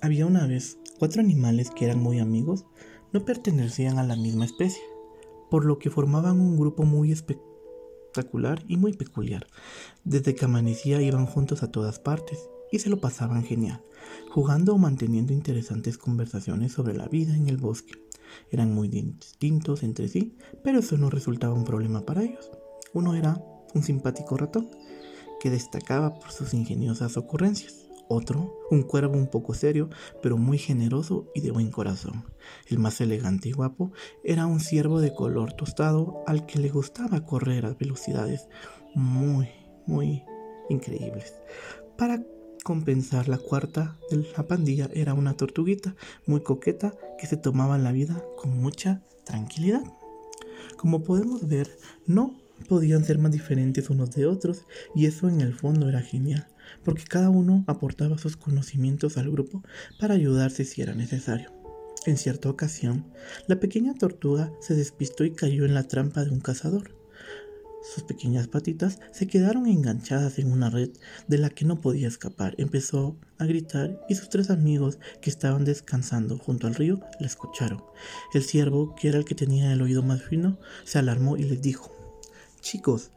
Había 0.00 0.26
una 0.26 0.46
vez 0.46 0.78
cuatro 0.98 1.20
animales 1.20 1.70
que 1.70 1.86
eran 1.86 2.00
muy 2.00 2.20
amigos, 2.20 2.64
no 3.12 3.24
pertenecían 3.24 3.98
a 3.98 4.04
la 4.04 4.14
misma 4.14 4.44
especie 4.44 4.82
por 5.50 5.64
lo 5.64 5.78
que 5.78 5.90
formaban 5.90 6.40
un 6.40 6.56
grupo 6.56 6.84
muy 6.84 7.12
espectacular 7.12 8.64
y 8.66 8.76
muy 8.76 8.92
peculiar. 8.92 9.46
Desde 10.04 10.34
que 10.34 10.44
amanecía 10.44 11.02
iban 11.02 11.26
juntos 11.26 11.62
a 11.62 11.70
todas 11.70 11.98
partes 11.98 12.48
y 12.72 12.78
se 12.78 12.90
lo 12.90 13.00
pasaban 13.00 13.44
genial, 13.44 13.82
jugando 14.30 14.74
o 14.74 14.78
manteniendo 14.78 15.32
interesantes 15.32 15.98
conversaciones 15.98 16.72
sobre 16.72 16.94
la 16.94 17.06
vida 17.06 17.34
en 17.34 17.48
el 17.48 17.56
bosque. 17.56 17.94
Eran 18.50 18.74
muy 18.74 18.88
distintos 18.88 19.82
entre 19.82 20.08
sí, 20.08 20.36
pero 20.64 20.80
eso 20.80 20.96
no 20.96 21.10
resultaba 21.10 21.54
un 21.54 21.64
problema 21.64 22.04
para 22.04 22.24
ellos. 22.24 22.50
Uno 22.92 23.14
era 23.14 23.40
un 23.74 23.82
simpático 23.82 24.36
ratón, 24.36 24.70
que 25.40 25.50
destacaba 25.50 26.18
por 26.18 26.32
sus 26.32 26.54
ingeniosas 26.54 27.16
ocurrencias. 27.16 27.85
Otro, 28.08 28.56
un 28.70 28.82
cuervo 28.82 29.16
un 29.16 29.26
poco 29.26 29.52
serio, 29.52 29.90
pero 30.22 30.36
muy 30.36 30.58
generoso 30.58 31.26
y 31.34 31.40
de 31.40 31.50
buen 31.50 31.70
corazón. 31.70 32.24
El 32.66 32.78
más 32.78 33.00
elegante 33.00 33.48
y 33.48 33.52
guapo 33.52 33.92
era 34.22 34.46
un 34.46 34.60
ciervo 34.60 35.00
de 35.00 35.12
color 35.12 35.54
tostado 35.54 36.22
al 36.26 36.46
que 36.46 36.60
le 36.60 36.68
gustaba 36.68 37.24
correr 37.24 37.66
a 37.66 37.74
velocidades 37.74 38.48
muy, 38.94 39.48
muy 39.86 40.22
increíbles. 40.68 41.34
Para 41.98 42.22
compensar 42.62 43.28
la 43.28 43.38
cuarta 43.38 43.96
de 44.10 44.24
la 44.36 44.46
pandilla 44.46 44.88
era 44.94 45.14
una 45.14 45.34
tortuguita 45.34 45.96
muy 46.26 46.42
coqueta 46.42 46.94
que 47.18 47.26
se 47.26 47.36
tomaba 47.36 47.76
la 47.78 47.90
vida 47.90 48.24
con 48.36 48.56
mucha 48.56 49.02
tranquilidad. 49.24 49.82
Como 50.76 51.02
podemos 51.02 51.48
ver, 51.48 51.68
no 52.06 52.36
podían 52.68 53.04
ser 53.04 53.18
más 53.18 53.32
diferentes 53.32 53.90
unos 53.90 54.12
de 54.12 54.26
otros 54.26 54.64
y 54.94 55.06
eso 55.06 55.28
en 55.28 55.40
el 55.40 55.54
fondo 55.54 55.88
era 55.88 56.00
genial 56.00 56.46
porque 56.84 57.04
cada 57.04 57.30
uno 57.30 57.64
aportaba 57.66 58.18
sus 58.18 58.36
conocimientos 58.36 59.16
al 59.16 59.30
grupo 59.30 59.62
para 59.98 60.14
ayudarse 60.14 60.64
si 60.64 60.82
era 60.82 60.94
necesario. 60.94 61.52
En 62.06 62.16
cierta 62.16 62.48
ocasión, 62.48 63.06
la 63.48 63.58
pequeña 63.58 63.94
tortuga 63.94 64.52
se 64.60 64.74
despistó 64.74 65.24
y 65.24 65.32
cayó 65.32 65.64
en 65.64 65.74
la 65.74 65.88
trampa 65.88 66.24
de 66.24 66.30
un 66.30 66.40
cazador. 66.40 66.94
Sus 67.94 68.02
pequeñas 68.02 68.48
patitas 68.48 68.98
se 69.12 69.26
quedaron 69.26 69.66
enganchadas 69.66 70.38
en 70.38 70.50
una 70.50 70.70
red 70.70 70.90
de 71.28 71.38
la 71.38 71.50
que 71.50 71.64
no 71.64 71.80
podía 71.80 72.08
escapar. 72.08 72.54
Empezó 72.58 73.16
a 73.38 73.46
gritar 73.46 74.00
y 74.08 74.16
sus 74.16 74.28
tres 74.28 74.50
amigos 74.50 74.98
que 75.20 75.30
estaban 75.30 75.64
descansando 75.64 76.38
junto 76.38 76.66
al 76.66 76.74
río 76.74 77.00
la 77.20 77.26
escucharon. 77.26 77.84
El 78.34 78.42
ciervo, 78.42 78.94
que 78.96 79.08
era 79.08 79.18
el 79.18 79.24
que 79.24 79.36
tenía 79.36 79.72
el 79.72 79.82
oído 79.82 80.02
más 80.02 80.22
fino, 80.22 80.58
se 80.84 80.98
alarmó 80.98 81.36
y 81.36 81.44
les 81.44 81.62
dijo, 81.62 81.92
Chicos, 82.60 83.12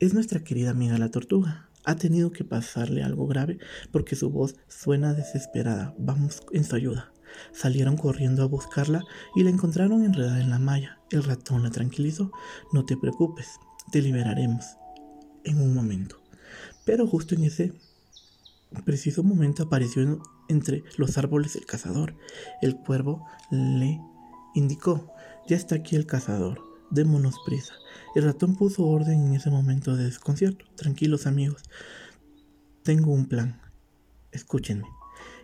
es 0.00 0.12
nuestra 0.12 0.44
querida 0.44 0.70
amiga 0.70 0.98
la 0.98 1.10
tortuga. 1.10 1.70
Ha 1.84 1.96
tenido 1.96 2.32
que 2.32 2.44
pasarle 2.44 3.02
algo 3.02 3.26
grave 3.26 3.58
porque 3.92 4.16
su 4.16 4.30
voz 4.30 4.56
suena 4.68 5.14
desesperada. 5.14 5.94
Vamos 5.98 6.42
en 6.52 6.64
su 6.64 6.76
ayuda. 6.76 7.12
Salieron 7.52 7.96
corriendo 7.96 8.42
a 8.42 8.46
buscarla 8.46 9.02
y 9.34 9.42
la 9.42 9.50
encontraron 9.50 10.04
enredada 10.04 10.40
en 10.40 10.50
la 10.50 10.58
malla. 10.58 11.00
El 11.10 11.24
ratón 11.24 11.62
la 11.62 11.70
tranquilizó. 11.70 12.30
No 12.72 12.84
te 12.84 12.96
preocupes, 12.96 13.58
te 13.92 14.00
liberaremos 14.00 14.64
en 15.44 15.60
un 15.60 15.74
momento. 15.74 16.22
Pero 16.84 17.06
justo 17.06 17.34
en 17.34 17.44
ese 17.44 17.72
preciso 18.84 19.22
momento 19.22 19.64
apareció 19.64 20.20
entre 20.48 20.84
los 20.96 21.18
árboles 21.18 21.56
el 21.56 21.66
cazador. 21.66 22.14
El 22.60 22.76
cuervo 22.76 23.26
le 23.50 24.00
indicó, 24.54 25.12
ya 25.46 25.56
está 25.56 25.76
aquí 25.76 25.96
el 25.96 26.06
cazador, 26.06 26.62
démonos 26.90 27.36
prisa. 27.44 27.74
El 28.14 28.24
ratón 28.24 28.56
puso 28.56 28.86
orden 28.86 29.28
en 29.28 29.34
ese 29.34 29.50
momento 29.50 29.96
de 29.96 30.04
desconcierto. 30.04 30.64
Tranquilos 30.76 31.26
amigos, 31.26 31.62
tengo 32.82 33.12
un 33.12 33.26
plan. 33.26 33.60
Escúchenme. 34.32 34.86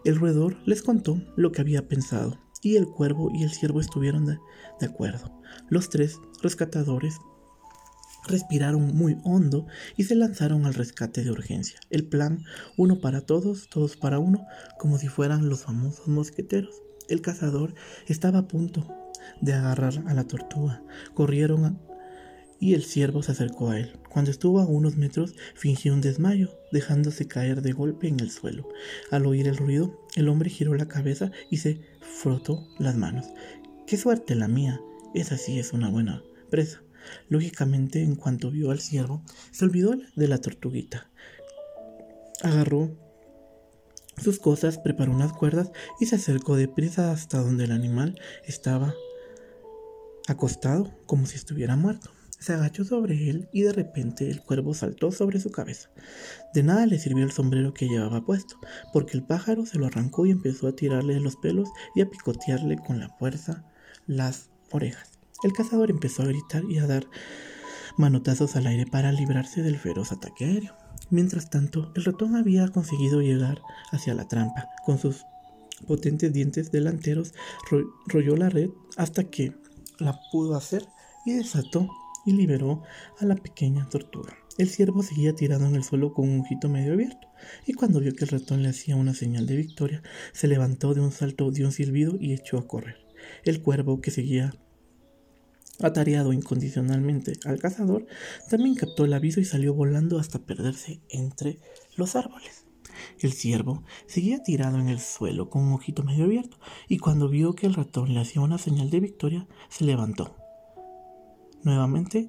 El 0.04 0.16
roedor 0.16 0.56
les 0.66 0.82
contó 0.82 1.20
lo 1.37 1.52
que 1.52 1.61
había 1.61 1.88
pensado 1.88 2.38
y 2.62 2.76
el 2.76 2.87
cuervo 2.87 3.30
y 3.35 3.42
el 3.42 3.50
ciervo 3.50 3.80
estuvieron 3.80 4.26
de, 4.26 4.38
de 4.78 4.87
acuerdo. 4.87 5.40
Los 5.68 5.90
tres 5.90 6.18
rescatadores 6.42 7.18
respiraron 8.26 8.94
muy 8.94 9.18
hondo 9.25 9.66
y 9.97 10.04
se 10.04 10.14
lanzaron 10.14 10.66
al 10.66 10.75
rescate 10.75 11.25
de 11.25 11.30
urgencia. 11.30 11.80
El 11.90 12.06
plan, 12.06 12.44
uno 12.76 13.00
para 13.00 13.23
todos, 13.23 13.68
todos 13.68 13.97
para 13.97 14.18
uno, 14.18 14.47
como 14.78 14.99
si 14.99 15.09
fueran 15.09 15.49
los 15.49 15.64
famosos 15.64 16.09
mosqueteros. 16.09 16.82
El 17.09 17.23
cazador 17.23 17.75
estaba 18.06 18.40
a 18.40 18.49
punto 18.49 18.87
de 19.41 19.53
agarrar 19.55 20.03
a 20.07 20.15
la 20.15 20.25
tortuga. 20.25 20.83
Corrieron 21.15 21.79
y 22.61 22.75
el 22.75 22.85
ciervo 22.85 23.23
se 23.23 23.33
acercó 23.33 23.71
a 23.71 23.81
él. 23.81 23.99
Cuando 24.11 24.31
estuvo 24.31 24.61
a 24.61 24.67
unos 24.67 24.97
metros, 24.97 25.35
fingió 25.55 25.95
un 25.95 26.03
desmayo, 26.03 26.50
dejándose 26.71 27.27
caer 27.27 27.62
de 27.62 27.73
golpe 27.73 28.07
en 28.07 28.21
el 28.21 28.31
suelo. 28.31 28.69
Al 29.11 29.27
oír 29.27 29.49
el 29.49 29.57
ruido, 29.57 30.07
el 30.15 30.29
hombre 30.29 30.50
giró 30.50 30.75
la 30.75 30.87
cabeza 30.87 31.33
y 31.50 31.57
se 31.57 31.81
frotó 32.00 32.69
las 32.79 32.97
manos. 32.97 33.27
¡Qué 33.87 33.97
suerte 33.97 34.35
la 34.35 34.47
mía! 34.47 34.81
Esa 35.15 35.39
sí 35.39 35.59
es 35.59 35.73
una 35.73 35.89
buena 35.89 36.23
presa. 36.50 36.83
Lógicamente, 37.29 38.03
en 38.03 38.15
cuanto 38.15 38.50
vio 38.50 38.71
al 38.71 38.81
ciervo, 38.81 39.25
se 39.50 39.65
olvidó 39.65 39.95
de 40.15 40.29
la 40.29 40.39
tortuguita. 40.39 41.11
Agarró 42.43 42.91
sus 44.23 44.39
cosas, 44.39 44.79
preparó 44.79 45.12
unas 45.12 45.33
cuerdas 45.33 45.73
y 45.99 46.07
se 46.07 46.17
acercó 46.17 46.57
deprisa 46.57 47.11
hasta 47.11 47.39
donde 47.39 47.65
el 47.65 47.73
animal 47.73 48.21
estaba 48.45 48.95
acostado 50.31 50.91
como 51.07 51.27
si 51.27 51.37
estuviera 51.37 51.77
muerto. 51.77 52.11
Se 52.39 52.55
agachó 52.55 52.85
sobre 52.85 53.29
él 53.29 53.49
y 53.53 53.63
de 53.63 53.73
repente 53.73 54.31
el 54.31 54.41
cuervo 54.41 54.73
saltó 54.73 55.13
sobre 55.13 55.41
su 55.41 55.51
cabeza. 55.51 55.91
De 56.55 56.63
nada 56.63 56.87
le 56.87 56.99
sirvió 56.99 57.23
el 57.25 57.33
sombrero 57.33 57.75
que 57.75 57.87
llevaba 57.87 58.25
puesto, 58.25 58.59
porque 58.95 59.17
el 59.17 59.25
pájaro 59.25 59.67
se 59.67 59.79
lo 59.79 59.87
arrancó 59.87 60.25
y 60.25 60.31
empezó 60.31 60.67
a 60.67 60.75
tirarle 60.75 61.15
de 61.15 61.21
los 61.21 61.37
pelos 61.37 61.69
y 61.95 62.01
a 62.01 62.09
picotearle 62.09 62.79
con 62.79 62.99
la 62.99 63.11
fuerza 63.11 63.65
las 64.07 64.49
orejas. 64.71 65.11
El 65.43 65.53
cazador 65.53 65.91
empezó 65.91 66.23
a 66.23 66.27
gritar 66.27 66.65
y 66.65 66.79
a 66.79 66.87
dar 66.87 67.07
manotazos 67.99 68.57
al 68.57 68.67
aire 68.67 68.87
para 68.87 69.13
librarse 69.13 69.63
del 69.63 69.79
feroz 69.79 70.13
ataque 70.13 70.47
aéreo. 70.47 70.75
Mientras 71.11 71.51
tanto, 71.51 71.93
el 71.95 72.05
ratón 72.05 72.37
había 72.37 72.69
conseguido 72.69 73.21
llegar 73.21 73.61
hacia 73.91 74.15
la 74.15 74.29
trampa. 74.29 74.69
Con 74.87 74.99
sus 74.99 75.27
potentes 75.87 76.33
dientes 76.33 76.71
delanteros 76.71 77.35
rolló 78.07 78.37
la 78.37 78.49
red 78.49 78.71
hasta 78.97 79.25
que 79.25 79.55
la 80.00 80.21
pudo 80.30 80.57
hacer 80.57 80.87
y 81.25 81.33
desató 81.33 81.88
y 82.26 82.33
liberó 82.33 82.83
a 83.19 83.25
la 83.25 83.37
pequeña 83.37 83.88
tortuga. 83.88 84.37
El 84.59 84.68
ciervo 84.68 85.03
seguía 85.03 85.35
tirado 85.35 85.66
en 85.66 85.75
el 85.75 85.85
suelo 85.85 86.12
con 86.12 86.29
un 86.29 86.40
ojito 86.40 86.68
medio 86.68 86.92
abierto, 86.92 87.29
y 87.66 87.72
cuando 87.72 88.01
vio 88.01 88.12
que 88.12 88.25
el 88.25 88.31
ratón 88.31 88.62
le 88.62 88.68
hacía 88.68 88.96
una 88.96 89.14
señal 89.14 89.46
de 89.46 89.57
victoria, 89.57 90.03
se 90.33 90.48
levantó 90.48 90.92
de 90.92 91.01
un 91.01 91.12
salto, 91.12 91.51
dio 91.51 91.66
un 91.66 91.72
silbido 91.72 92.16
y 92.20 92.35
echó 92.35 92.59
a 92.59 92.66
correr. 92.66 92.96
El 93.44 93.62
cuervo, 93.62 94.01
que 94.01 94.11
seguía 94.11 94.53
atareado 95.81 96.33
incondicionalmente 96.33 97.38
al 97.44 97.59
cazador, 97.59 98.07
también 98.51 98.75
captó 98.75 99.05
el 99.05 99.14
aviso 99.14 99.40
y 99.40 99.44
salió 99.44 99.72
volando 99.72 100.18
hasta 100.18 100.38
perderse 100.38 101.01
entre 101.09 101.59
los 101.96 102.16
árboles. 102.16 102.66
El 103.19 103.33
ciervo 103.33 103.83
seguía 104.07 104.43
tirado 104.43 104.79
en 104.79 104.89
el 104.89 105.01
suelo 105.01 105.51
con 105.51 105.63
un 105.63 105.73
ojito 105.73 106.03
medio 106.03 106.25
abierto, 106.25 106.59
y 106.89 106.99
cuando 106.99 107.29
vio 107.29 107.55
que 107.55 107.67
el 107.67 107.75
ratón 107.75 108.15
le 108.15 108.21
hacía 108.21 108.43
una 108.43 108.59
señal 108.59 108.91
de 108.91 109.01
victoria, 109.01 109.47
se 109.69 109.85
levantó 109.85 110.37
nuevamente 111.63 112.29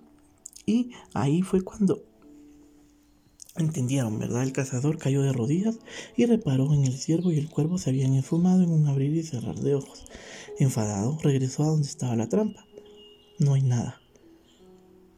y 0.66 0.92
ahí 1.14 1.42
fue 1.42 1.62
cuando 1.62 2.04
entendieron, 3.58 4.20
¿verdad? 4.20 4.44
El 4.44 4.54
cazador 4.54 4.98
cayó 4.98 5.22
de 5.22 5.34
rodillas 5.34 5.80
y 6.16 6.26
reparó 6.26 6.74
en 6.74 6.86
el 6.86 6.98
ciervo 6.98 7.32
y 7.32 7.38
el 7.38 7.50
cuervo 7.50 7.78
se 7.78 7.90
habían 7.90 8.14
esfumado 8.14 8.64
en 8.64 8.72
un 8.72 8.88
abrir 8.88 9.14
y 9.16 9.24
cerrar 9.24 9.56
de 9.56 9.76
ojos. 9.76 10.06
Enfadado, 10.60 11.18
regresó 11.22 11.64
a 11.64 11.68
donde 11.68 11.88
estaba 11.88 12.16
la 12.16 12.30
trampa. 12.30 12.66
No 13.40 13.54
hay 13.54 13.64
nada. 13.64 14.01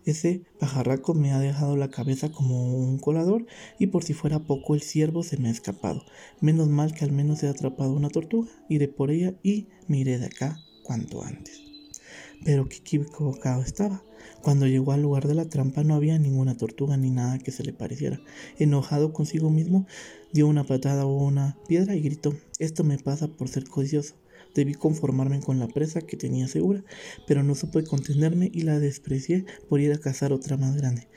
Ese 0.05 0.43
pajarraco 0.59 1.13
me 1.13 1.31
ha 1.31 1.39
dejado 1.39 1.77
la 1.77 1.89
cabeza 1.89 2.29
como 2.29 2.75
un 2.75 2.99
colador 2.99 3.45
y 3.79 3.87
por 3.87 4.03
si 4.03 4.13
fuera 4.13 4.39
poco 4.39 4.75
el 4.75 4.81
ciervo 4.81 5.23
se 5.23 5.37
me 5.37 5.47
ha 5.47 5.51
escapado. 5.51 6.03
Menos 6.41 6.67
mal 6.67 6.93
que 6.93 7.05
al 7.05 7.13
menos 7.13 7.41
he 7.43 7.47
atrapado 7.47 7.93
una 7.93 8.09
tortuga, 8.09 8.49
iré 8.67 8.89
por 8.89 9.11
ella 9.11 9.33
y 9.43 9.67
me 9.87 9.99
iré 9.99 10.17
de 10.17 10.25
acá 10.25 10.59
cuanto 10.83 11.23
antes. 11.23 11.61
Pero 12.43 12.67
qué 12.67 12.77
equivocado 12.77 13.61
estaba. 13.61 14.03
Cuando 14.41 14.67
llegó 14.67 14.91
al 14.91 15.01
lugar 15.01 15.27
de 15.27 15.35
la 15.35 15.45
trampa 15.45 15.83
no 15.83 15.95
había 15.95 16.19
ninguna 16.19 16.57
tortuga 16.57 16.97
ni 16.97 17.09
nada 17.09 17.39
que 17.39 17.51
se 17.51 17.63
le 17.63 17.71
pareciera. 17.71 18.19
Enojado 18.59 19.13
consigo 19.13 19.49
mismo, 19.49 19.87
dio 20.33 20.47
una 20.47 20.65
patada 20.65 21.05
o 21.05 21.23
una 21.23 21.57
piedra 21.67 21.95
y 21.95 22.01
gritó, 22.01 22.33
esto 22.59 22.83
me 22.83 22.97
pasa 22.97 23.29
por 23.29 23.47
ser 23.47 23.69
codicioso. 23.69 24.15
Debí 24.53 24.73
conformarme 24.75 25.39
con 25.39 25.59
la 25.59 25.67
presa 25.67 26.01
que 26.01 26.17
tenía 26.17 26.47
segura, 26.47 26.83
pero 27.27 27.43
no 27.43 27.55
supe 27.55 27.83
contenerme 27.83 28.49
y 28.53 28.61
la 28.61 28.79
desprecié 28.79 29.45
por 29.69 29.79
ir 29.79 29.91
a 29.93 29.97
cazar 29.97 30.31
otra 30.31 30.57
más 30.57 30.75
grande. 30.75 31.07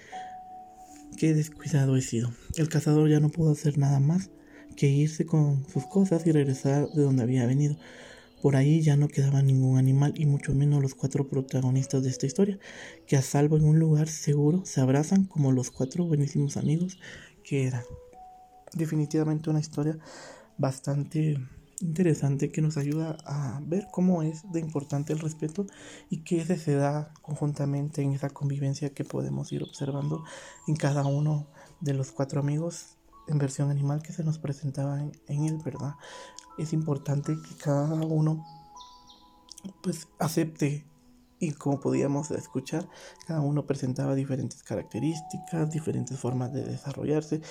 Qué 1.16 1.34
descuidado 1.34 1.96
he 1.96 2.02
sido. 2.02 2.32
El 2.56 2.68
cazador 2.68 3.08
ya 3.08 3.20
no 3.20 3.30
pudo 3.30 3.52
hacer 3.52 3.78
nada 3.78 4.00
más 4.00 4.30
que 4.76 4.88
irse 4.88 5.24
con 5.24 5.66
sus 5.68 5.86
cosas 5.86 6.26
y 6.26 6.32
regresar 6.32 6.88
de 6.90 7.02
donde 7.02 7.22
había 7.22 7.46
venido. 7.46 7.76
Por 8.42 8.54
ahí 8.54 8.82
ya 8.82 8.96
no 8.96 9.08
quedaba 9.08 9.42
ningún 9.42 9.78
animal 9.78 10.12
y 10.16 10.26
mucho 10.26 10.54
menos 10.54 10.82
los 10.82 10.94
cuatro 10.94 11.26
protagonistas 11.26 12.02
de 12.02 12.10
esta 12.10 12.26
historia, 12.26 12.58
que 13.06 13.16
a 13.16 13.22
salvo 13.22 13.56
en 13.56 13.64
un 13.64 13.78
lugar 13.78 14.08
seguro 14.08 14.64
se 14.66 14.80
abrazan 14.80 15.24
como 15.24 15.52
los 15.52 15.70
cuatro 15.70 16.04
buenísimos 16.04 16.56
amigos 16.56 16.98
que 17.42 17.66
eran. 17.66 17.82
Definitivamente 18.74 19.48
una 19.48 19.60
historia 19.60 19.98
bastante 20.58 21.38
interesante 21.80 22.50
que 22.50 22.62
nos 22.62 22.76
ayuda 22.76 23.18
a 23.24 23.60
ver 23.64 23.86
cómo 23.92 24.22
es 24.22 24.50
de 24.50 24.60
importante 24.60 25.12
el 25.12 25.18
respeto 25.18 25.66
y 26.10 26.24
que 26.24 26.44
se 26.44 26.74
da 26.74 27.12
conjuntamente 27.22 28.02
en 28.02 28.12
esa 28.12 28.30
convivencia 28.30 28.94
que 28.94 29.04
podemos 29.04 29.52
ir 29.52 29.62
observando 29.62 30.24
en 30.66 30.76
cada 30.76 31.04
uno 31.04 31.48
de 31.80 31.94
los 31.94 32.12
cuatro 32.12 32.40
amigos 32.40 32.96
en 33.28 33.38
versión 33.38 33.70
animal 33.70 34.02
que 34.02 34.12
se 34.12 34.24
nos 34.24 34.38
presentaba 34.38 35.02
en, 35.02 35.12
en 35.26 35.44
él, 35.44 35.58
¿verdad? 35.64 35.94
es 36.58 36.72
importante 36.72 37.36
que 37.40 37.54
cada 37.56 37.94
uno 37.94 38.44
pues 39.82 40.08
acepte 40.18 40.86
y 41.38 41.52
como 41.52 41.80
podíamos 41.80 42.30
escuchar, 42.30 42.88
cada 43.26 43.40
uno 43.40 43.66
presentaba 43.66 44.14
diferentes 44.14 44.62
características, 44.62 45.70
diferentes 45.70 46.18
formas 46.18 46.52
de 46.52 46.64
desarrollarse 46.64 47.42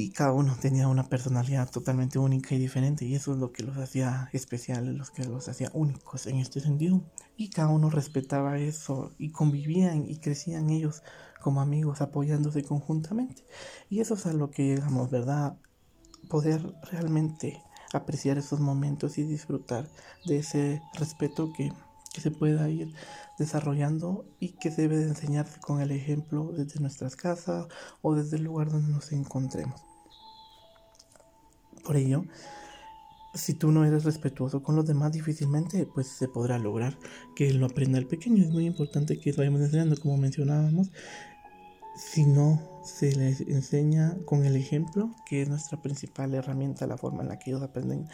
y 0.00 0.10
cada 0.10 0.32
uno 0.32 0.56
tenía 0.60 0.86
una 0.86 1.08
personalidad 1.08 1.68
totalmente 1.68 2.20
única 2.20 2.54
y 2.54 2.58
diferente 2.58 3.04
y 3.04 3.16
eso 3.16 3.32
es 3.32 3.38
lo 3.38 3.50
que 3.50 3.64
los 3.64 3.76
hacía 3.78 4.30
especiales, 4.32 4.94
los 4.94 5.10
que 5.10 5.24
los 5.24 5.48
hacía 5.48 5.72
únicos 5.74 6.28
en 6.28 6.36
este 6.36 6.60
sentido 6.60 7.02
y 7.36 7.50
cada 7.50 7.70
uno 7.70 7.90
respetaba 7.90 8.60
eso 8.60 9.10
y 9.18 9.32
convivían 9.32 10.08
y 10.08 10.18
crecían 10.18 10.70
ellos 10.70 11.02
como 11.42 11.60
amigos 11.60 12.00
apoyándose 12.00 12.62
conjuntamente 12.62 13.44
y 13.90 13.98
eso 13.98 14.14
es 14.14 14.24
a 14.26 14.32
lo 14.32 14.52
que 14.52 14.66
llegamos, 14.66 15.10
¿verdad? 15.10 15.56
Poder 16.28 16.62
realmente 16.92 17.60
apreciar 17.92 18.38
esos 18.38 18.60
momentos 18.60 19.18
y 19.18 19.24
disfrutar 19.24 19.88
de 20.26 20.38
ese 20.38 20.80
respeto 20.94 21.52
que, 21.56 21.72
se 22.18 22.32
pueda 22.32 22.68
ir 22.68 22.92
desarrollando 23.38 24.24
y 24.40 24.54
que 24.54 24.70
debe 24.70 24.96
de 24.96 25.08
enseñarse 25.08 25.60
con 25.60 25.80
el 25.80 25.92
ejemplo 25.92 26.50
desde 26.52 26.80
nuestras 26.80 27.14
casas 27.14 27.68
o 28.02 28.16
desde 28.16 28.38
el 28.38 28.42
lugar 28.42 28.72
donde 28.72 28.90
nos 28.90 29.12
encontremos. 29.12 29.87
Por 31.88 31.96
ello, 31.96 32.26
si 33.32 33.54
tú 33.54 33.72
no 33.72 33.82
eres 33.82 34.04
respetuoso 34.04 34.62
con 34.62 34.76
los 34.76 34.84
demás, 34.84 35.10
difícilmente 35.10 35.86
pues 35.86 36.06
se 36.06 36.28
podrá 36.28 36.58
lograr 36.58 36.98
que 37.34 37.50
lo 37.54 37.64
aprenda 37.64 37.96
el 37.96 38.06
pequeño. 38.06 38.44
Es 38.44 38.50
muy 38.50 38.66
importante 38.66 39.18
que 39.18 39.30
lo 39.30 39.38
vayamos 39.38 39.62
enseñando, 39.62 39.96
como 39.96 40.18
mencionábamos, 40.18 40.90
si 41.96 42.26
no 42.26 42.82
se 42.84 43.16
les 43.16 43.40
enseña 43.40 44.18
con 44.26 44.44
el 44.44 44.54
ejemplo, 44.54 45.14
que 45.24 45.40
es 45.40 45.48
nuestra 45.48 45.80
principal 45.80 46.34
herramienta, 46.34 46.86
la 46.86 46.98
forma 46.98 47.22
en 47.22 47.30
la 47.30 47.38
que 47.38 47.52
ellos 47.52 47.62
aprenden 47.62 48.06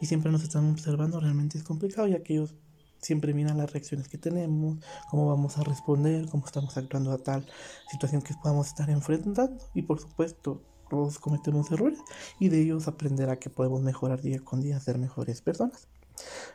y 0.00 0.06
siempre 0.06 0.32
nos 0.32 0.42
están 0.42 0.68
observando, 0.68 1.20
realmente 1.20 1.56
es 1.56 1.62
complicado 1.62 2.08
ya 2.08 2.24
que 2.24 2.32
ellos 2.32 2.56
siempre 3.00 3.32
mira 3.32 3.54
las 3.54 3.72
reacciones 3.72 4.08
que 4.08 4.18
tenemos, 4.18 4.78
cómo 5.08 5.28
vamos 5.28 5.56
a 5.56 5.62
responder, 5.62 6.28
cómo 6.28 6.46
estamos 6.46 6.76
actuando 6.76 7.12
a 7.12 7.18
tal 7.18 7.46
situación 7.92 8.22
que 8.22 8.34
podamos 8.34 8.66
estar 8.66 8.90
enfrentando 8.90 9.56
y 9.72 9.82
por 9.82 10.00
supuesto 10.00 10.64
todos 10.90 11.18
cometemos 11.18 11.70
errores 11.70 12.00
y 12.38 12.50
de 12.50 12.60
ellos 12.60 12.88
aprenderá 12.88 13.38
que 13.38 13.48
podemos 13.48 13.80
mejorar 13.80 14.20
día 14.20 14.40
con 14.40 14.60
día, 14.60 14.78
ser 14.80 14.98
mejores 14.98 15.40
personas. 15.40 15.88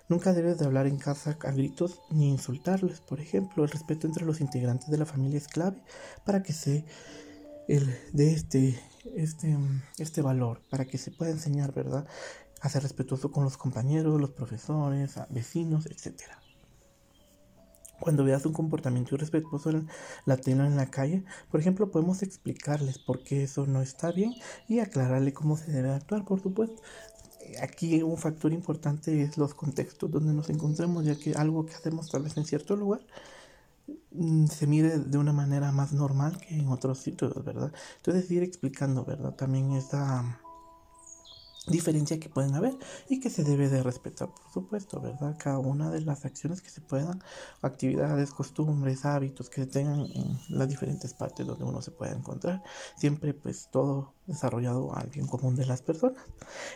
Nunca 0.10 0.34
debes 0.34 0.60
de 0.60 0.66
hablar 0.66 0.86
en 0.86 0.98
casa 0.98 1.38
a 1.42 1.52
gritos 1.52 2.02
ni 2.12 2.30
insultarles. 2.30 3.00
Por 3.02 3.20
ejemplo, 3.20 3.64
el 3.64 3.72
respeto 3.72 4.06
entre 4.06 4.26
los 4.26 4.42
integrantes 4.42 4.90
de 4.90 4.98
la 5.00 5.08
familia 5.08 5.38
es 5.38 5.48
clave 5.48 5.82
para 6.24 6.44
que 6.44 6.54
se 6.54 6.86
el, 7.68 7.98
de 8.14 8.34
este, 8.34 8.80
este, 9.16 9.58
este 9.98 10.22
valor, 10.22 10.62
para 10.70 10.86
que 10.86 11.00
se 11.00 11.10
pueda 11.10 11.32
enseñar, 11.32 11.74
¿verdad? 11.74 12.06
A 12.62 12.70
ser 12.70 12.84
respetuoso 12.84 13.32
con 13.32 13.44
los 13.44 13.58
compañeros, 13.58 14.22
los 14.22 14.32
profesores, 14.32 15.16
vecinos, 15.30 15.88
etcétera. 15.88 16.45
Cuando 18.00 18.24
veas 18.24 18.46
un 18.46 18.54
comportamiento 18.54 19.16
irrespetuoso 19.16 19.70
en 19.70 19.88
la 20.26 20.38
tela 20.38 20.66
en 20.68 20.76
la 20.76 20.88
calle, 20.88 21.24
por 21.50 21.60
ejemplo, 21.60 21.92
podemos 21.92 22.24
explicarles 22.24 23.00
por 23.00 23.24
qué 23.24 23.44
eso 23.44 23.66
no 23.66 23.82
está 23.82 24.12
bien 24.12 24.34
y 24.68 24.80
aclararle 24.80 25.34
cómo 25.34 25.58
se 25.58 25.72
debe 25.72 25.92
actuar, 25.92 26.26
por 26.26 26.42
supuesto. 26.42 26.82
Aquí 27.62 28.02
un 28.02 28.18
factor 28.18 28.54
importante 28.54 29.22
es 29.22 29.38
los 29.38 29.54
contextos 29.54 30.10
donde 30.12 30.34
nos 30.34 30.50
encontremos, 30.50 31.06
ya 31.06 31.16
que 31.16 31.34
algo 31.36 31.66
que 31.66 31.76
hacemos 31.76 32.10
tal 32.10 32.24
vez 32.24 32.36
en 32.38 32.46
cierto 32.46 32.76
lugar 32.76 33.02
mm, 34.12 34.48
se 34.48 34.68
mide 34.68 34.98
de 35.00 35.18
una 35.18 35.32
manera 35.32 35.72
más 35.72 35.94
normal 35.94 36.38
que 36.40 36.56
en 36.56 36.68
otros 36.70 37.00
sitios, 37.00 37.34
¿verdad? 37.46 37.72
Entonces 37.98 38.30
ir 38.32 38.44
explicando, 38.44 39.06
¿verdad? 39.06 39.36
También 39.36 39.74
esa 39.74 40.40
diferencia 41.68 42.20
que 42.20 42.30
pueden 42.30 42.54
haber 42.56 42.78
y 43.10 43.20
que 43.20 43.30
se 43.30 43.44
debe 43.44 43.70
de 43.70 43.82
respetar, 43.82 44.30
por 44.30 44.52
supuesto, 44.52 45.02
¿verdad? 45.02 45.36
Cada 45.40 45.60
una 45.60 45.90
de 45.90 46.02
las 46.02 46.26
acciones 46.26 46.62
que 46.62 46.70
se 46.70 46.82
puedan, 46.82 47.24
actividades, 47.62 48.32
costumbres, 48.32 49.06
hábitos 49.06 49.50
que 49.50 49.62
se 49.62 49.68
tengan 49.68 50.02
en 50.02 50.38
las 50.50 50.70
diferentes 50.70 51.14
partes 51.14 51.46
donde 51.48 51.66
uno 51.66 51.82
se 51.82 51.92
pueda 51.92 52.14
encontrar, 52.14 52.64
siempre 52.98 53.34
pues 53.34 53.70
todo 53.72 54.14
desarrollado 54.28 54.96
al 54.96 55.10
bien 55.10 55.28
común 55.28 55.56
de 55.56 55.66
las 55.66 55.82
personas. 55.82 56.22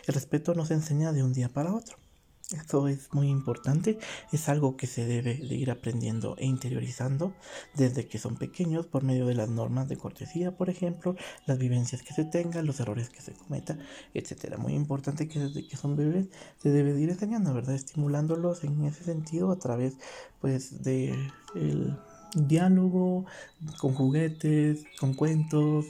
El 0.06 0.14
respeto 0.14 0.54
no 0.54 0.66
se 0.66 0.74
enseña 0.74 1.12
de 1.12 1.22
un 1.22 1.32
día 1.32 1.48
para 1.48 1.74
otro. 1.74 1.99
Esto 2.52 2.88
es 2.88 3.14
muy 3.14 3.28
importante, 3.28 4.00
es 4.32 4.48
algo 4.48 4.76
que 4.76 4.88
se 4.88 5.04
debe 5.04 5.34
de 5.34 5.54
ir 5.54 5.70
aprendiendo 5.70 6.34
e 6.36 6.46
interiorizando 6.46 7.32
desde 7.74 8.08
que 8.08 8.18
son 8.18 8.36
pequeños 8.36 8.88
por 8.88 9.04
medio 9.04 9.26
de 9.26 9.34
las 9.34 9.48
normas 9.48 9.88
de 9.88 9.96
cortesía, 9.96 10.56
por 10.56 10.68
ejemplo, 10.68 11.14
las 11.46 11.58
vivencias 11.58 12.02
que 12.02 12.12
se 12.12 12.24
tengan, 12.24 12.66
los 12.66 12.80
errores 12.80 13.08
que 13.08 13.20
se 13.20 13.34
cometan, 13.34 13.78
etcétera. 14.14 14.56
Muy 14.56 14.74
importante 14.74 15.28
que 15.28 15.38
desde 15.38 15.68
que 15.68 15.76
son 15.76 15.94
bebés 15.94 16.26
se 16.60 16.70
debe 16.70 16.92
de 16.92 17.00
ir 17.00 17.10
enseñando, 17.10 17.54
¿verdad? 17.54 17.76
Estimulándolos 17.76 18.64
en 18.64 18.84
ese 18.84 19.04
sentido 19.04 19.52
a 19.52 19.58
través 19.60 19.94
pues 20.40 20.82
de 20.82 21.14
el 21.54 21.96
diálogo, 22.34 23.26
con 23.78 23.94
juguetes, 23.94 24.84
con 24.98 25.14
cuentos, 25.14 25.86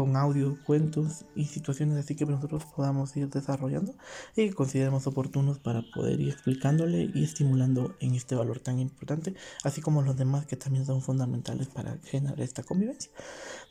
con 0.00 0.16
audio, 0.16 0.56
cuentos 0.64 1.26
y 1.36 1.44
situaciones 1.44 1.98
así 1.98 2.16
que 2.16 2.24
nosotros 2.24 2.64
podamos 2.74 3.14
ir 3.18 3.28
desarrollando 3.28 3.92
y 4.34 4.48
que 4.48 4.54
consideremos 4.54 5.06
oportunos 5.06 5.58
para 5.58 5.82
poder 5.94 6.18
ir 6.22 6.30
explicándole 6.30 7.10
y 7.12 7.22
estimulando 7.22 7.94
en 8.00 8.14
este 8.14 8.34
valor 8.34 8.60
tan 8.60 8.78
importante, 8.78 9.34
así 9.62 9.82
como 9.82 10.00
los 10.00 10.16
demás 10.16 10.46
que 10.46 10.56
también 10.56 10.86
son 10.86 11.02
fundamentales 11.02 11.68
para 11.68 11.98
generar 12.04 12.40
esta 12.40 12.62
convivencia. 12.62 13.10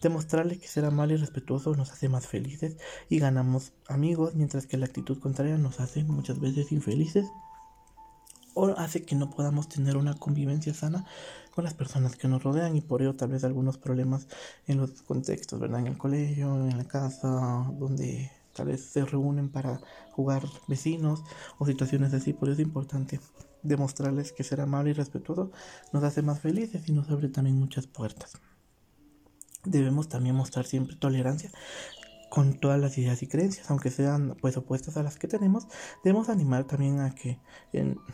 Demostrarle 0.03 0.59
que 0.59 0.67
ser 0.67 0.85
amable 0.85 1.15
y 1.15 1.17
respetuoso 1.17 1.75
nos 1.75 1.91
hace 1.91 2.09
más 2.09 2.27
felices 2.27 2.77
y 3.09 3.17
ganamos 3.17 3.73
amigos, 3.87 4.35
mientras 4.35 4.67
que 4.67 4.77
la 4.77 4.85
actitud 4.85 5.17
contraria 5.17 5.57
nos 5.57 5.79
hace 5.79 6.03
muchas 6.03 6.39
veces 6.39 6.71
infelices 6.71 7.25
o 8.59 8.77
hace 8.77 9.03
que 9.03 9.15
no 9.15 9.29
podamos 9.29 9.69
tener 9.69 9.95
una 9.95 10.13
convivencia 10.15 10.73
sana 10.73 11.05
con 11.55 11.63
las 11.63 11.73
personas 11.73 12.15
que 12.15 12.27
nos 12.27 12.43
rodean 12.43 12.75
y 12.75 12.81
por 12.81 13.01
ello 13.01 13.15
tal 13.15 13.29
vez 13.29 13.43
algunos 13.43 13.77
problemas 13.77 14.27
en 14.67 14.77
los 14.77 15.01
contextos, 15.03 15.59
¿verdad? 15.59 15.79
En 15.79 15.87
el 15.87 15.97
colegio, 15.97 16.67
en 16.67 16.77
la 16.77 16.85
casa, 16.85 17.71
donde 17.79 18.31
tal 18.53 18.67
vez 18.67 18.81
se 18.81 19.05
reúnen 19.05 19.49
para 19.49 19.79
jugar 20.11 20.43
vecinos 20.67 21.23
o 21.57 21.65
situaciones 21.65 22.13
así. 22.13 22.33
Por 22.33 22.49
eso 22.49 22.61
es 22.61 22.67
importante 22.67 23.19
demostrarles 23.63 24.33
que 24.33 24.43
ser 24.43 24.61
amable 24.61 24.91
y 24.91 24.93
respetuoso 24.93 25.51
nos 25.93 26.03
hace 26.03 26.21
más 26.21 26.39
felices 26.39 26.87
y 26.87 26.91
nos 26.91 27.09
abre 27.09 27.29
también 27.29 27.57
muchas 27.57 27.87
puertas. 27.87 28.33
Debemos 29.63 30.07
también 30.07 30.35
mostrar 30.35 30.65
siempre 30.65 30.95
tolerancia 30.95 31.51
con 32.29 32.53
todas 32.59 32.79
las 32.79 32.97
ideas 32.97 33.21
y 33.23 33.27
creencias, 33.27 33.69
aunque 33.69 33.91
sean 33.91 34.37
pues 34.41 34.55
opuestas 34.57 34.97
a 34.97 35.03
las 35.03 35.17
que 35.17 35.27
tenemos, 35.27 35.67
debemos 36.03 36.29
animar 36.29 36.65
también 36.65 36.99
a 36.99 37.13
que 37.13 37.39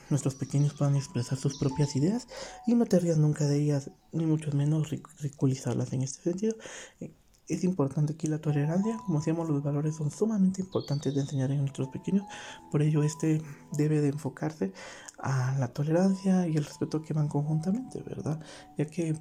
nuestros 0.09 0.35
pequeños 0.35 0.73
puedan 0.73 0.95
expresar 0.95 1.37
sus 1.37 1.57
propias 1.59 1.95
ideas 1.95 2.27
y 2.65 2.75
no 2.75 2.85
te 2.85 2.99
rías 2.99 3.17
nunca 3.17 3.45
de 3.45 3.61
ellas, 3.61 3.91
ni 4.11 4.25
mucho 4.25 4.51
menos 4.51 4.89
ridiculizarlas 5.19 5.93
en 5.93 6.01
este 6.01 6.23
sentido. 6.23 6.55
Eh, 6.99 7.13
es 7.47 7.63
importante 7.63 8.13
aquí 8.13 8.27
la 8.27 8.39
tolerancia, 8.39 8.97
como 9.05 9.19
decíamos, 9.19 9.47
los 9.47 9.61
valores 9.61 9.95
son 9.95 10.09
sumamente 10.09 10.61
importantes 10.61 11.13
de 11.13 11.21
enseñar 11.21 11.51
en 11.51 11.59
nuestros 11.59 11.89
pequeños, 11.89 12.25
por 12.71 12.81
ello 12.81 13.03
este 13.03 13.41
debe 13.73 14.01
de 14.01 14.09
enfocarse 14.09 14.73
a 15.19 15.55
la 15.59 15.67
tolerancia 15.67 16.47
y 16.47 16.57
el 16.57 16.65
respeto 16.65 17.03
que 17.03 17.13
van 17.13 17.27
conjuntamente, 17.27 18.01
¿verdad? 18.01 18.39
Ya 18.77 18.85
que 18.85 19.15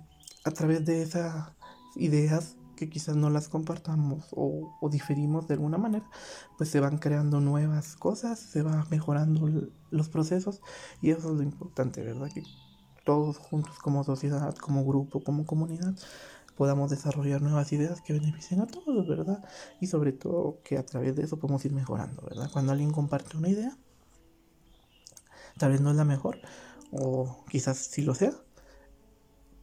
a 0.44 0.50
través 0.52 0.84
de 0.86 1.02
esas 1.02 1.52
ideas 1.96 2.56
que 2.74 2.88
quizás 2.88 3.16
no 3.16 3.30
las 3.30 3.48
compartamos 3.48 4.26
o, 4.32 4.70
diferimos 4.90 5.48
de 5.48 5.54
alguna 5.54 5.78
manera, 5.78 6.08
pues 6.56 6.70
se 6.70 6.80
van 6.80 6.98
creando 6.98 7.40
nuevas 7.40 7.96
cosas, 7.96 8.38
se 8.38 8.62
van 8.62 8.84
mejorando 8.90 9.48
los 9.90 10.08
procesos 10.08 10.60
y 11.00 11.10
eso 11.10 11.30
es 11.30 11.36
lo 11.36 11.42
importante, 11.42 12.02
¿verdad? 12.02 12.30
Que 12.32 12.42
todos 13.04 13.38
juntos 13.38 13.78
como 13.78 14.04
sociedad, 14.04 14.54
como 14.56 14.84
grupo, 14.84 15.22
como 15.22 15.44
comunidad, 15.44 15.94
podamos 16.56 16.90
desarrollar 16.90 17.42
nuevas 17.42 17.72
ideas 17.72 18.00
que 18.00 18.12
beneficien 18.12 18.60
a 18.60 18.66
todos, 18.66 19.06
¿verdad? 19.08 19.44
Y 19.80 19.88
sobre 19.88 20.12
todo 20.12 20.60
que 20.62 20.78
a 20.78 20.86
través 20.86 21.16
de 21.16 21.24
eso 21.24 21.38
podemos 21.38 21.64
ir 21.64 21.72
mejorando, 21.72 22.22
¿verdad? 22.22 22.50
Cuando 22.52 22.72
alguien 22.72 22.92
comparte 22.92 23.36
una 23.36 23.48
idea, 23.48 23.76
tal 25.58 25.72
vez 25.72 25.80
no 25.80 25.90
es 25.90 25.96
la 25.96 26.04
mejor, 26.04 26.38
o 26.92 27.44
quizás 27.48 27.78
sí 27.78 28.02
lo 28.02 28.14
sea, 28.14 28.32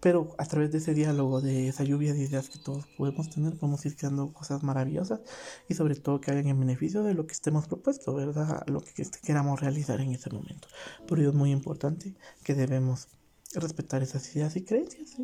pero 0.01 0.35
a 0.37 0.45
través 0.45 0.71
de 0.71 0.79
ese 0.79 0.93
diálogo, 0.93 1.41
de 1.41 1.67
esa 1.67 1.83
lluvia 1.83 2.13
de 2.13 2.23
ideas 2.23 2.49
que 2.49 2.59
todos 2.59 2.87
podemos 2.97 3.29
tener, 3.29 3.55
podemos 3.57 3.85
ir 3.85 3.95
creando 3.95 4.33
cosas 4.33 4.63
maravillosas 4.63 5.21
y 5.69 5.75
sobre 5.75 5.95
todo 5.95 6.19
que 6.19 6.31
hagan 6.31 6.47
en 6.47 6.59
beneficio 6.59 7.03
de 7.03 7.13
lo 7.13 7.27
que 7.27 7.33
estemos 7.33 7.67
propuesto, 7.67 8.13
¿verdad? 8.13 8.63
Lo 8.67 8.81
que 8.81 9.05
queramos 9.23 9.61
realizar 9.61 10.01
en 10.01 10.11
ese 10.11 10.31
momento. 10.31 10.67
Por 11.07 11.19
ello 11.19 11.29
es 11.29 11.35
muy 11.35 11.51
importante 11.51 12.15
que 12.43 12.55
debemos 12.55 13.07
respetar 13.53 14.01
esas 14.01 14.35
ideas 14.35 14.55
y 14.55 14.63
creencias 14.63 15.17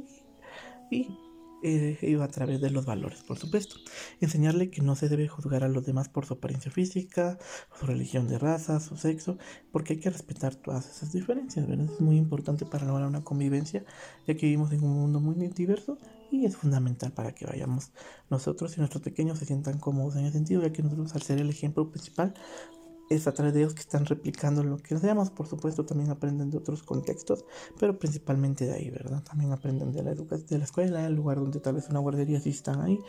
y 0.91 1.26
eh, 1.63 2.17
a 2.21 2.27
través 2.27 2.61
de 2.61 2.69
los 2.69 2.85
valores, 2.85 3.23
por 3.23 3.37
supuesto. 3.37 3.75
Enseñarle 4.21 4.69
que 4.69 4.81
no 4.81 4.95
se 4.95 5.09
debe 5.09 5.27
juzgar 5.27 5.63
a 5.63 5.67
los 5.67 5.85
demás 5.85 6.09
por 6.09 6.25
su 6.25 6.35
apariencia 6.35 6.71
física, 6.71 7.37
su 7.79 7.85
religión 7.85 8.27
de 8.27 8.37
raza, 8.37 8.79
su 8.79 8.97
sexo, 8.97 9.37
porque 9.71 9.93
hay 9.93 9.99
que 9.99 10.09
respetar 10.09 10.55
todas 10.55 10.89
esas 10.89 11.11
diferencias. 11.11 11.67
Es 11.67 12.01
muy 12.01 12.17
importante 12.17 12.65
para 12.65 12.85
lograr 12.85 13.07
una 13.07 13.23
convivencia, 13.23 13.85
ya 14.27 14.35
que 14.35 14.45
vivimos 14.45 14.71
en 14.71 14.83
un 14.83 14.93
mundo 14.93 15.19
muy 15.19 15.35
diverso 15.49 15.97
y 16.31 16.45
es 16.45 16.57
fundamental 16.57 17.11
para 17.11 17.33
que 17.33 17.45
vayamos 17.45 17.91
nosotros 18.29 18.75
y 18.75 18.79
nuestros 18.79 19.03
pequeños 19.03 19.39
se 19.39 19.45
sientan 19.45 19.79
cómodos 19.79 20.15
en 20.15 20.25
ese 20.25 20.33
sentido, 20.33 20.61
ya 20.61 20.71
que 20.71 20.83
nosotros 20.83 21.15
al 21.15 21.21
ser 21.21 21.39
el 21.39 21.49
ejemplo 21.49 21.89
principal 21.89 22.33
es 23.09 23.27
a 23.27 23.33
través 23.33 23.53
de 23.53 23.61
ellos 23.61 23.73
que 23.73 23.81
están 23.81 24.05
replicando 24.05 24.63
lo 24.63 24.77
que 24.77 24.93
enseñamos. 24.93 25.29
Por 25.29 25.47
supuesto, 25.47 25.85
también 25.85 26.09
aprenden 26.09 26.49
de 26.49 26.57
otros 26.57 26.83
contextos, 26.83 27.45
pero 27.79 27.97
principalmente 27.97 28.65
de 28.65 28.73
ahí, 28.73 28.89
¿verdad? 28.89 29.23
También 29.23 29.51
aprenden 29.51 29.91
de 29.91 30.03
la 30.03 30.11
educación, 30.11 30.47
de 30.47 30.57
la 30.57 30.65
escuela, 30.65 31.05
el 31.05 31.15
lugar 31.15 31.37
donde 31.37 31.59
tal 31.59 31.75
vez 31.75 31.87
una 31.89 31.99
guardería 31.99 32.39
sí 32.39 32.49
están 32.49 32.81
ahí, 32.81 32.99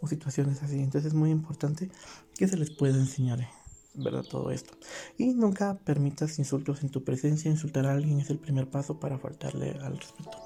o 0.00 0.06
situaciones 0.06 0.62
así. 0.62 0.78
Entonces 0.78 1.06
es 1.06 1.14
muy 1.14 1.30
importante 1.30 1.90
que 2.36 2.46
se 2.46 2.56
les 2.56 2.70
pueda 2.70 2.96
enseñar, 2.96 3.48
¿verdad? 3.94 4.24
Todo 4.28 4.50
esto. 4.50 4.74
Y 5.16 5.34
nunca 5.34 5.78
permitas 5.84 6.38
insultos 6.38 6.82
en 6.82 6.90
tu 6.90 7.04
presencia. 7.04 7.50
Insultar 7.50 7.86
a 7.86 7.92
alguien 7.92 8.20
es 8.20 8.30
el 8.30 8.38
primer 8.38 8.70
paso 8.70 9.00
para 9.00 9.18
faltarle 9.18 9.70
al 9.82 9.98
respeto. 9.98 10.38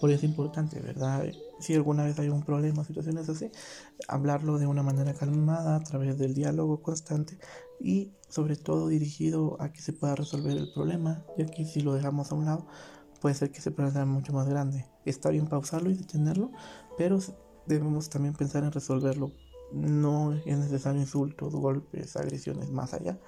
Por 0.00 0.10
eso 0.10 0.18
es 0.18 0.24
importante, 0.24 0.80
¿verdad? 0.80 1.26
Si 1.60 1.74
alguna 1.74 2.04
vez 2.04 2.18
hay 2.18 2.30
un 2.30 2.42
problema, 2.42 2.84
situaciones 2.84 3.28
así, 3.28 3.50
hablarlo 4.08 4.58
de 4.58 4.66
una 4.66 4.82
manera 4.82 5.12
calmada, 5.12 5.76
a 5.76 5.84
través 5.84 6.16
del 6.16 6.32
diálogo 6.32 6.80
constante 6.80 7.38
y 7.80 8.12
sobre 8.28 8.56
todo 8.56 8.88
dirigido 8.88 9.56
a 9.60 9.72
que 9.72 9.80
se 9.80 9.92
pueda 9.92 10.14
resolver 10.14 10.56
el 10.56 10.72
problema, 10.72 11.24
ya 11.36 11.46
que 11.46 11.64
si 11.64 11.80
lo 11.80 11.94
dejamos 11.94 12.30
a 12.30 12.34
un 12.34 12.44
lado, 12.44 12.66
puede 13.20 13.34
ser 13.34 13.50
que 13.50 13.58
ese 13.58 13.70
problema 13.70 13.94
sea 13.94 14.06
mucho 14.06 14.32
más 14.32 14.48
grande. 14.48 14.86
Está 15.04 15.30
bien 15.30 15.46
pausarlo 15.46 15.90
y 15.90 15.94
detenerlo, 15.94 16.52
pero 16.96 17.18
debemos 17.66 18.10
también 18.10 18.34
pensar 18.34 18.64
en 18.64 18.72
resolverlo. 18.72 19.32
No 19.72 20.32
es 20.32 20.58
necesario 20.58 21.00
insultos, 21.00 21.54
golpes, 21.54 22.16
agresiones 22.16 22.70
más 22.70 22.92
allá, 22.92 23.18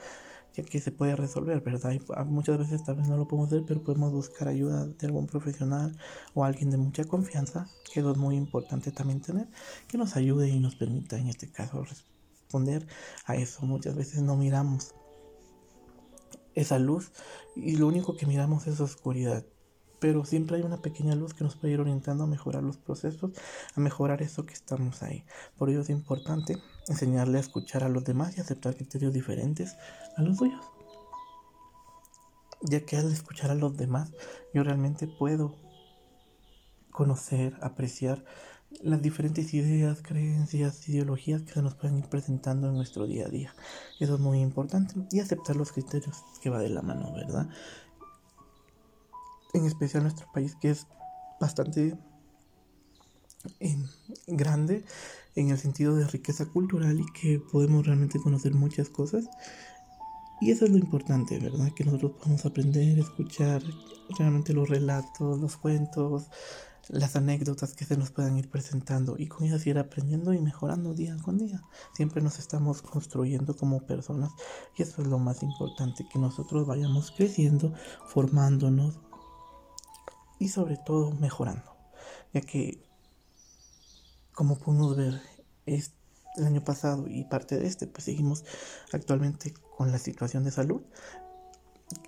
ya 0.55 0.63
que 0.65 0.81
se 0.81 0.93
puede 0.93 1.17
resolver, 1.17 1.61
¿verdad? 1.63 1.93
Y 1.93 2.01
muchas 2.27 2.59
veces 2.59 2.85
tal 2.85 2.97
vez 2.97 3.09
no 3.09 3.17
lo 3.17 3.29
podemos 3.29 3.49
hacer, 3.49 3.65
pero 3.67 3.83
podemos 3.83 4.13
buscar 4.13 4.49
ayuda 4.49 4.87
de 4.87 5.07
algún 5.07 5.27
profesional 5.27 5.97
o 6.35 6.45
alguien 6.45 6.71
de 6.71 6.77
mucha 6.77 7.05
confianza, 7.05 7.69
que 7.93 8.01
es 8.01 8.17
muy 8.17 8.37
importante 8.37 8.91
también 8.93 9.21
tener, 9.21 9.49
que 9.89 9.99
nos 9.99 10.17
ayude 10.17 10.49
y 10.49 10.61
nos 10.61 10.75
permita 10.75 11.17
en 11.17 11.29
este 11.29 11.51
caso 11.51 11.85
responder 12.53 12.87
a 13.25 13.35
eso. 13.37 13.65
Muchas 13.65 13.97
veces 13.97 14.21
no 14.23 14.37
miramos 14.37 14.95
esa 16.55 16.79
luz 16.79 17.13
y 17.57 17.77
lo 17.77 17.87
único 17.87 18.15
que 18.17 18.27
miramos 18.27 18.67
es 18.67 18.81
oscuridad. 18.81 19.45
Pero 20.01 20.25
siempre 20.25 20.57
hay 20.57 20.63
una 20.63 20.83
pequeña 20.83 21.15
luz 21.15 21.33
que 21.33 21.45
nos 21.45 21.57
puede 21.57 21.75
ir 21.75 21.81
orientando 21.81 22.25
a 22.25 22.27
mejorar 22.27 22.63
los 22.63 22.77
procesos, 22.77 23.31
a 23.75 23.81
mejorar 23.81 24.21
eso 24.21 24.45
que 24.45 24.53
estamos 24.53 25.03
ahí. 25.03 25.25
Por 25.57 25.71
ello 25.71 25.81
es 25.81 25.91
importante 25.91 26.57
enseñarle 26.89 27.39
a 27.39 27.41
escuchar 27.41 27.85
a 27.85 27.89
los 27.89 28.05
demás 28.05 28.37
y 28.37 28.41
aceptar 28.41 28.77
criterios 28.77 29.15
diferentes 29.15 29.77
a 30.17 30.23
los 30.23 30.37
suyos. 30.37 30.65
Ya 32.63 32.85
que 32.85 32.97
al 32.97 33.11
escuchar 33.11 33.51
a 33.51 33.55
los 33.55 33.77
demás, 33.77 34.13
yo 34.53 34.63
realmente 34.63 35.07
puedo 35.07 35.57
conocer, 36.91 37.57
apreciar 37.63 38.25
las 38.81 39.03
diferentes 39.03 39.53
ideas, 39.55 40.03
creencias, 40.03 40.89
ideologías 40.89 41.43
que 41.43 41.53
se 41.53 41.63
nos 41.63 41.75
pueden 41.75 41.99
ir 41.99 42.07
presentando 42.07 42.69
en 42.69 42.75
nuestro 42.75 43.07
día 43.07 43.27
a 43.27 43.29
día. 43.29 43.55
Eso 44.01 44.15
es 44.15 44.21
muy 44.21 44.41
importante. 44.41 44.95
Y 45.11 45.21
aceptar 45.21 45.57
los 45.57 45.73
criterios 45.73 46.25
que 46.41 46.51
va 46.51 46.59
de 46.59 46.69
la 46.69 46.83
mano, 46.83 47.13
¿verdad? 47.13 47.49
En 49.55 49.67
especial 49.67 50.03
nuestro 50.03 50.27
país 50.33 50.57
que 50.61 50.71
es 50.71 50.87
bastante 51.41 51.97
grande 54.27 54.85
en 55.35 55.51
el 55.51 55.59
sentido 55.59 55.97
de 55.97 56.07
riqueza 56.07 56.47
cultural 56.47 57.01
y 57.01 57.07
que 57.13 57.41
podemos 57.41 57.87
realmente 57.87 58.21
conocer 58.21 58.55
muchas 58.55 58.89
cosas. 58.89 59.29
Y 60.41 60.51
eso 60.51 60.65
es 60.65 60.73
lo 60.73 60.79
importante, 60.79 61.39
¿verdad? 61.39 61.73
Que 61.75 61.85
nosotros 61.85 62.13
podamos 62.13 62.45
aprender, 62.45 62.99
escuchar 62.99 63.63
realmente 64.19 64.53
los 64.53 64.69
relatos, 64.69 65.41
los 65.41 65.57
cuentos, 65.57 66.31
las 66.89 67.17
anécdotas 67.17 67.75
que 67.75 67.85
se 67.85 67.97
nos 67.97 68.11
puedan 68.11 68.37
ir 68.37 68.51
presentando 68.51 69.17
y 69.19 69.29
con 69.29 69.47
ellas 69.47 69.67
ir 69.67 69.79
aprendiendo 69.79 70.33
y 70.33 70.41
mejorando 70.41 70.95
día 70.95 71.17
con 71.23 71.39
día. 71.39 71.63
Siempre 71.95 72.23
nos 72.23 72.39
estamos 72.39 72.83
construyendo 72.83 73.57
como 73.57 73.87
personas 73.87 74.33
y 74.77 74.83
eso 74.83 75.03
es 75.03 75.09
lo 75.09 75.19
más 75.19 75.43
importante, 75.43 76.07
que 76.11 76.19
nosotros 76.19 76.67
vayamos 76.67 77.11
creciendo, 77.13 77.73
formándonos 78.07 78.99
y 80.39 80.49
sobre 80.49 80.77
todo 80.77 81.13
mejorando. 81.13 81.77
Ya 82.33 82.41
que, 82.41 82.83
como 84.35 84.59
pudimos 84.59 84.97
ver 84.97 85.21
el 85.67 86.45
año 86.45 86.65
pasado 86.65 87.07
y 87.09 87.25
parte 87.25 87.59
de 87.59 87.67
este, 87.67 87.87
pues 87.87 88.05
seguimos 88.05 88.45
actualmente 88.93 89.55
con 89.77 89.93
la 89.93 89.99
situación 89.99 90.45
de 90.45 90.51
salud, 90.51 90.83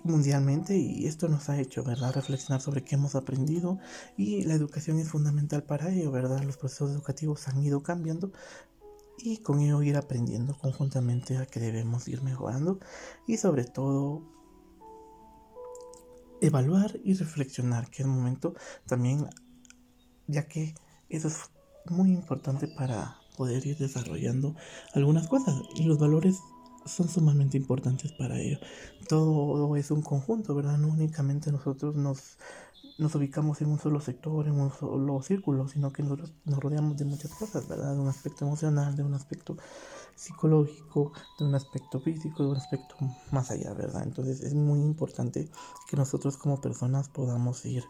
mundialmente 0.03 0.77
y 0.77 1.05
esto 1.07 1.27
nos 1.27 1.49
ha 1.49 1.59
hecho, 1.59 1.83
¿verdad?, 1.83 2.13
reflexionar 2.13 2.61
sobre 2.61 2.83
qué 2.83 2.95
hemos 2.95 3.15
aprendido 3.15 3.79
y 4.17 4.43
la 4.43 4.53
educación 4.53 4.99
es 4.99 5.09
fundamental 5.09 5.63
para 5.63 5.91
ello, 5.91 6.11
¿verdad? 6.11 6.43
Los 6.43 6.57
procesos 6.57 6.91
educativos 6.91 7.47
han 7.47 7.61
ido 7.63 7.83
cambiando 7.83 8.31
y 9.17 9.37
con 9.37 9.59
ello 9.61 9.81
ir 9.81 9.97
aprendiendo 9.97 10.57
conjuntamente 10.57 11.37
a 11.37 11.45
que 11.45 11.59
debemos 11.59 12.07
ir 12.07 12.21
mejorando 12.21 12.79
y 13.27 13.37
sobre 13.37 13.65
todo 13.65 14.23
evaluar 16.41 16.99
y 17.03 17.13
reflexionar, 17.13 17.89
que 17.89 18.03
es 18.03 18.07
momento 18.07 18.53
también, 18.85 19.27
ya 20.27 20.47
que 20.47 20.75
eso 21.09 21.27
es 21.27 21.37
muy 21.87 22.11
importante 22.11 22.67
para 22.67 23.19
poder 23.37 23.65
ir 23.65 23.77
desarrollando 23.77 24.55
algunas 24.93 25.27
cosas 25.27 25.55
y 25.75 25.83
los 25.83 25.99
valores 25.99 26.39
son 26.85 27.09
sumamente 27.09 27.57
importantes 27.57 28.11
para 28.13 28.39
ello. 28.39 28.59
Todo 29.07 29.75
es 29.75 29.91
un 29.91 30.01
conjunto, 30.01 30.55
¿verdad? 30.55 30.77
No 30.77 30.87
únicamente 30.87 31.51
nosotros 31.51 31.95
nos, 31.95 32.37
nos 32.99 33.13
ubicamos 33.15 33.61
en 33.61 33.69
un 33.69 33.79
solo 33.79 33.99
sector, 33.99 34.47
en 34.47 34.59
un 34.59 34.71
solo 34.71 35.21
círculo, 35.21 35.67
sino 35.67 35.91
que 35.91 36.03
nosotros 36.03 36.33
nos 36.45 36.59
rodeamos 36.59 36.97
de 36.97 37.05
muchas 37.05 37.31
cosas, 37.33 37.67
¿verdad? 37.67 37.93
De 37.93 37.99
un 37.99 38.07
aspecto 38.07 38.45
emocional, 38.45 38.95
de 38.95 39.03
un 39.03 39.15
aspecto 39.15 39.57
psicológico, 40.15 41.11
de 41.39 41.45
un 41.45 41.55
aspecto 41.55 41.99
físico, 41.99 42.43
de 42.43 42.49
un 42.49 42.57
aspecto 42.57 42.95
más 43.31 43.51
allá, 43.51 43.73
¿verdad? 43.73 44.03
Entonces 44.03 44.41
es 44.41 44.53
muy 44.53 44.79
importante 44.79 45.49
que 45.89 45.97
nosotros 45.97 46.37
como 46.37 46.61
personas 46.61 47.09
podamos 47.09 47.65
ir 47.65 47.83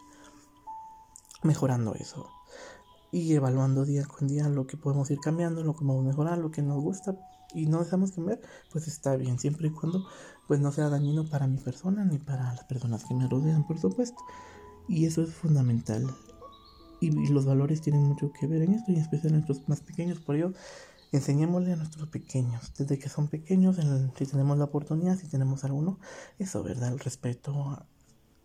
mejorando 1.42 1.94
eso 1.94 2.28
y 3.12 3.34
evaluando 3.34 3.84
día 3.84 4.04
con 4.04 4.26
día 4.26 4.48
lo 4.48 4.66
que 4.66 4.76
podemos 4.76 5.10
ir 5.10 5.20
cambiando, 5.20 5.62
lo 5.62 5.74
que 5.74 5.84
podemos 5.84 6.04
mejorar, 6.04 6.38
lo 6.38 6.50
que 6.50 6.62
nos 6.62 6.82
gusta 6.82 7.16
y 7.56 7.66
no 7.66 7.82
dejamos 7.82 8.12
cambiar, 8.12 8.40
pues 8.70 8.86
está 8.86 9.16
bien, 9.16 9.38
siempre 9.38 9.68
y 9.68 9.70
cuando 9.70 10.06
pues 10.46 10.60
no 10.60 10.70
sea 10.72 10.90
dañino 10.90 11.28
para 11.28 11.46
mi 11.46 11.56
persona 11.56 12.04
ni 12.04 12.18
para 12.18 12.52
las 12.52 12.64
personas 12.64 13.04
que 13.04 13.14
me 13.14 13.26
rodean, 13.26 13.66
por 13.66 13.78
supuesto. 13.78 14.22
Y 14.88 15.06
eso 15.06 15.22
es 15.22 15.34
fundamental. 15.34 16.06
Y, 17.00 17.10
los 17.10 17.46
valores 17.46 17.80
tienen 17.80 18.02
mucho 18.02 18.30
que 18.32 18.46
ver 18.46 18.62
en 18.62 18.74
esto, 18.74 18.92
y 18.92 18.96
en 18.96 19.00
especial 19.00 19.32
en 19.32 19.40
nuestros 19.40 19.68
más 19.68 19.80
pequeños. 19.80 20.20
Por 20.20 20.36
ello, 20.36 20.52
enseñémosle 21.12 21.72
a 21.72 21.76
nuestros 21.76 22.08
pequeños, 22.08 22.72
desde 22.78 22.98
que 22.98 23.08
son 23.08 23.28
pequeños, 23.28 23.76
si 24.16 24.26
tenemos 24.26 24.58
la 24.58 24.64
oportunidad, 24.64 25.16
si 25.16 25.26
tenemos 25.26 25.64
alguno, 25.64 25.98
eso, 26.38 26.62
¿verdad? 26.62 26.92
El 26.92 26.98
respeto, 26.98 27.86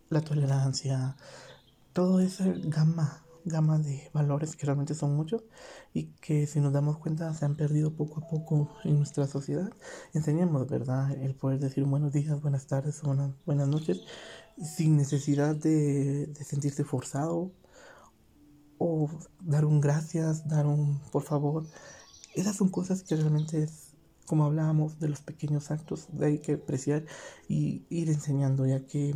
la 0.09 0.21
tolerancia, 0.21 1.17
toda 1.93 2.23
esa 2.23 2.45
gama 2.47 3.23
gama 3.45 3.79
de 3.79 4.09
valores 4.13 4.55
que 4.55 4.65
realmente 4.65 4.93
son 4.95 5.15
muchos 5.15 5.43
y 5.93 6.07
que 6.21 6.47
si 6.47 6.59
nos 6.59 6.73
damos 6.73 6.97
cuenta 6.97 7.33
se 7.33 7.45
han 7.45 7.55
perdido 7.55 7.95
poco 7.95 8.21
a 8.21 8.27
poco 8.27 8.69
en 8.83 8.97
nuestra 8.97 9.27
sociedad. 9.27 9.71
Enseñemos, 10.13 10.67
¿verdad? 10.67 11.11
El 11.11 11.35
poder 11.35 11.59
decir 11.59 11.83
buenos 11.85 12.13
días, 12.13 12.41
buenas 12.41 12.67
tardes, 12.67 13.01
buenas, 13.01 13.31
buenas 13.45 13.67
noches 13.67 14.01
sin 14.57 14.97
necesidad 14.97 15.55
de, 15.55 16.27
de 16.27 16.43
sentirse 16.43 16.83
forzado 16.83 17.51
o 18.77 19.09
dar 19.41 19.65
un 19.65 19.79
gracias, 19.79 20.47
dar 20.47 20.65
un 20.65 20.99
por 21.11 21.23
favor. 21.23 21.65
Esas 22.33 22.55
son 22.55 22.69
cosas 22.69 23.03
que 23.03 23.15
realmente 23.15 23.63
es, 23.63 23.95
como 24.25 24.45
hablábamos 24.45 24.99
de 24.99 25.09
los 25.09 25.21
pequeños 25.21 25.69
actos, 25.71 26.07
de 26.11 26.25
hay 26.25 26.39
que 26.39 26.53
apreciar 26.53 27.05
y 27.47 27.85
ir 27.89 28.09
enseñando, 28.09 28.65
ya 28.65 28.85
que 28.85 29.13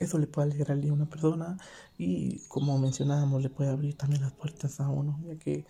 eso 0.00 0.18
le 0.18 0.26
puede 0.26 0.50
alegrar 0.50 0.78
a 0.82 0.92
una 0.92 1.08
persona 1.08 1.58
y 1.96 2.40
como 2.48 2.78
mencionábamos 2.78 3.42
le 3.42 3.50
puede 3.50 3.70
abrir 3.70 3.96
también 3.96 4.22
las 4.22 4.32
puertas 4.32 4.80
a 4.80 4.88
uno, 4.88 5.20
ya 5.24 5.36
que 5.38 5.66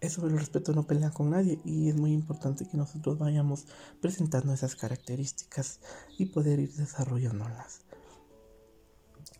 eso 0.00 0.26
el 0.26 0.38
respeto 0.38 0.72
no 0.72 0.86
pelea 0.86 1.10
con 1.10 1.30
nadie 1.30 1.60
y 1.64 1.88
es 1.88 1.96
muy 1.96 2.12
importante 2.12 2.66
que 2.66 2.76
nosotros 2.76 3.18
vayamos 3.18 3.66
presentando 4.00 4.52
esas 4.52 4.76
características 4.76 5.80
y 6.18 6.26
poder 6.26 6.60
ir 6.60 6.72
desarrollándolas. 6.74 7.82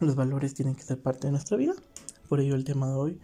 Los 0.00 0.16
valores 0.16 0.54
tienen 0.54 0.74
que 0.74 0.82
ser 0.82 1.00
parte 1.00 1.28
de 1.28 1.32
nuestra 1.32 1.56
vida, 1.56 1.74
por 2.28 2.40
ello 2.40 2.56
el 2.56 2.64
tema 2.64 2.88
de 2.88 2.94
hoy 2.94 3.20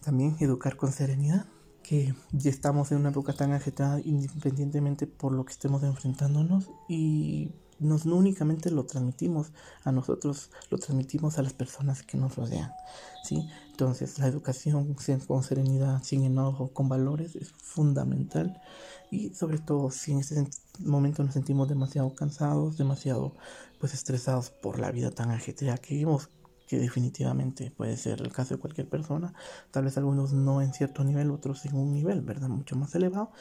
también 0.00 0.36
educar 0.40 0.76
con 0.76 0.92
serenidad, 0.92 1.46
que 1.82 2.14
ya 2.32 2.50
estamos 2.50 2.90
en 2.92 2.98
una 2.98 3.10
época 3.10 3.32
tan 3.32 3.52
agitada 3.52 4.00
independientemente 4.04 5.06
por 5.06 5.32
lo 5.32 5.44
que 5.44 5.52
estemos 5.52 5.82
enfrentándonos 5.82 6.70
y 6.88 7.52
nos 7.80 8.06
no 8.06 8.16
únicamente 8.16 8.70
lo 8.70 8.84
transmitimos 8.84 9.52
a 9.84 9.92
nosotros, 9.92 10.50
lo 10.70 10.78
transmitimos 10.78 11.38
a 11.38 11.42
las 11.42 11.52
personas 11.52 12.02
que 12.02 12.16
nos 12.16 12.36
rodean, 12.36 12.72
¿sí? 13.24 13.48
Entonces, 13.70 14.18
la 14.18 14.26
educación 14.26 14.94
con 15.26 15.42
serenidad, 15.42 16.02
sin 16.02 16.24
enojo, 16.24 16.72
con 16.72 16.88
valores 16.88 17.36
es 17.36 17.52
fundamental 17.52 18.60
y 19.10 19.30
sobre 19.34 19.58
todo 19.58 19.90
si 19.90 20.12
en 20.12 20.18
este 20.18 20.46
momento 20.80 21.22
nos 21.22 21.34
sentimos 21.34 21.68
demasiado 21.68 22.14
cansados, 22.14 22.76
demasiado 22.76 23.36
pues 23.78 23.94
estresados 23.94 24.50
por 24.50 24.78
la 24.78 24.90
vida 24.90 25.10
tan 25.10 25.30
ajetreada 25.30 25.78
que 25.78 25.94
vivimos, 25.94 26.30
que 26.66 26.78
definitivamente 26.78 27.70
puede 27.70 27.96
ser 27.96 28.20
el 28.20 28.32
caso 28.32 28.54
de 28.54 28.60
cualquier 28.60 28.88
persona, 28.88 29.32
tal 29.70 29.84
vez 29.84 29.96
algunos 29.96 30.32
no 30.32 30.60
en 30.60 30.74
cierto 30.74 31.02
nivel, 31.04 31.30
otros 31.30 31.64
en 31.64 31.76
un 31.76 31.92
nivel, 31.92 32.20
¿verdad? 32.20 32.48
Mucho 32.48 32.76
más 32.76 32.94
elevado 32.94 33.32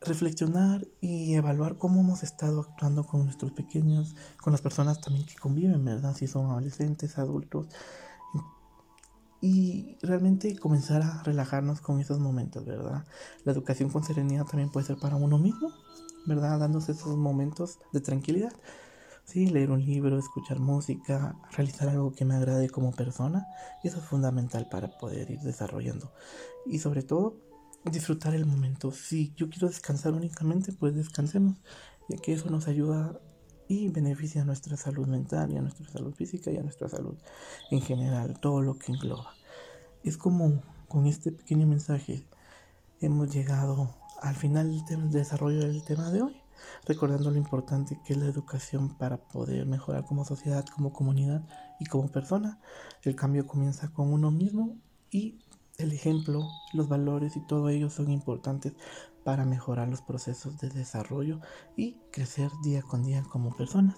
reflexionar 0.00 0.86
y 1.00 1.34
evaluar 1.34 1.76
cómo 1.76 2.00
hemos 2.00 2.22
estado 2.22 2.60
actuando 2.60 3.04
con 3.04 3.24
nuestros 3.24 3.52
pequeños, 3.52 4.16
con 4.40 4.52
las 4.52 4.62
personas 4.62 5.00
también 5.00 5.26
que 5.26 5.34
conviven, 5.34 5.84
¿verdad? 5.84 6.16
Si 6.16 6.26
son 6.26 6.50
adolescentes, 6.50 7.18
adultos. 7.18 7.68
Y 9.42 9.96
realmente 10.02 10.58
comenzar 10.58 11.02
a 11.02 11.22
relajarnos 11.22 11.80
con 11.80 12.00
esos 12.00 12.18
momentos, 12.18 12.64
¿verdad? 12.66 13.06
La 13.44 13.52
educación 13.52 13.88
con 13.88 14.04
serenidad 14.04 14.44
también 14.44 14.70
puede 14.70 14.86
ser 14.86 14.98
para 14.98 15.16
uno 15.16 15.38
mismo, 15.38 15.70
¿verdad? 16.26 16.58
Dándose 16.58 16.92
esos 16.92 17.16
momentos 17.16 17.78
de 17.92 18.00
tranquilidad. 18.00 18.52
Sí, 19.24 19.46
leer 19.46 19.70
un 19.70 19.84
libro, 19.84 20.18
escuchar 20.18 20.58
música, 20.58 21.36
realizar 21.52 21.88
algo 21.88 22.12
que 22.12 22.24
me 22.24 22.34
agrade 22.34 22.68
como 22.68 22.92
persona. 22.92 23.46
Y 23.82 23.88
eso 23.88 23.98
es 23.98 24.04
fundamental 24.04 24.68
para 24.68 24.98
poder 24.98 25.30
ir 25.30 25.40
desarrollando. 25.40 26.12
Y 26.66 26.80
sobre 26.80 27.02
todo, 27.02 27.36
disfrutar 27.84 28.34
el 28.34 28.46
momento. 28.46 28.92
Si 28.92 29.32
yo 29.36 29.48
quiero 29.48 29.68
descansar 29.68 30.12
únicamente, 30.12 30.72
pues 30.72 30.94
descansemos, 30.94 31.56
ya 32.08 32.16
que 32.18 32.32
eso 32.32 32.50
nos 32.50 32.68
ayuda 32.68 33.20
y 33.68 33.88
beneficia 33.88 34.42
a 34.42 34.44
nuestra 34.44 34.76
salud 34.76 35.06
mental 35.06 35.52
y 35.52 35.56
a 35.56 35.62
nuestra 35.62 35.88
salud 35.88 36.12
física 36.14 36.50
y 36.50 36.56
a 36.56 36.62
nuestra 36.62 36.88
salud 36.88 37.16
en 37.70 37.80
general, 37.80 38.38
todo 38.40 38.60
lo 38.62 38.74
que 38.74 38.92
engloba. 38.92 39.34
Es 40.02 40.16
como 40.16 40.62
con 40.88 41.06
este 41.06 41.30
pequeño 41.30 41.66
mensaje 41.66 42.26
hemos 43.00 43.32
llegado 43.32 43.94
al 44.20 44.34
final 44.34 44.84
del 44.86 45.10
desarrollo 45.10 45.60
del 45.60 45.82
tema 45.84 46.10
de 46.10 46.22
hoy, 46.22 46.36
recordando 46.84 47.30
lo 47.30 47.38
importante 47.38 47.98
que 48.04 48.12
es 48.12 48.18
la 48.18 48.26
educación 48.26 48.96
para 48.98 49.16
poder 49.16 49.64
mejorar 49.66 50.04
como 50.04 50.24
sociedad, 50.24 50.64
como 50.66 50.92
comunidad 50.92 51.42
y 51.78 51.86
como 51.86 52.08
persona. 52.08 52.58
El 53.02 53.14
cambio 53.14 53.46
comienza 53.46 53.88
con 53.88 54.12
uno 54.12 54.30
mismo 54.30 54.76
y 55.10 55.38
el 55.80 55.92
ejemplo, 55.92 56.48
los 56.72 56.88
valores 56.88 57.36
y 57.36 57.40
todo 57.40 57.68
ello 57.68 57.90
son 57.90 58.10
importantes 58.10 58.72
para 59.24 59.44
mejorar 59.44 59.88
los 59.88 60.02
procesos 60.02 60.58
de 60.58 60.70
desarrollo 60.70 61.40
y 61.76 61.96
crecer 62.10 62.50
día 62.62 62.82
con 62.82 63.04
día 63.04 63.22
como 63.22 63.54
personas. 63.56 63.96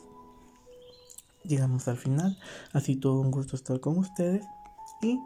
Llegamos 1.44 1.88
al 1.88 1.96
final, 1.96 2.38
así 2.72 2.96
todo 2.96 3.20
un 3.20 3.30
gusto 3.30 3.56
estar 3.56 3.80
con 3.80 3.98
ustedes 3.98 4.44
y 5.00 5.18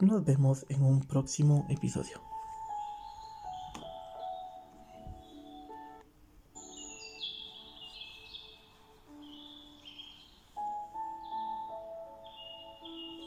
nos 0.00 0.24
vemos 0.24 0.66
en 0.68 0.84
un 0.84 1.00
próximo 1.00 1.66
episodio. 1.68 2.27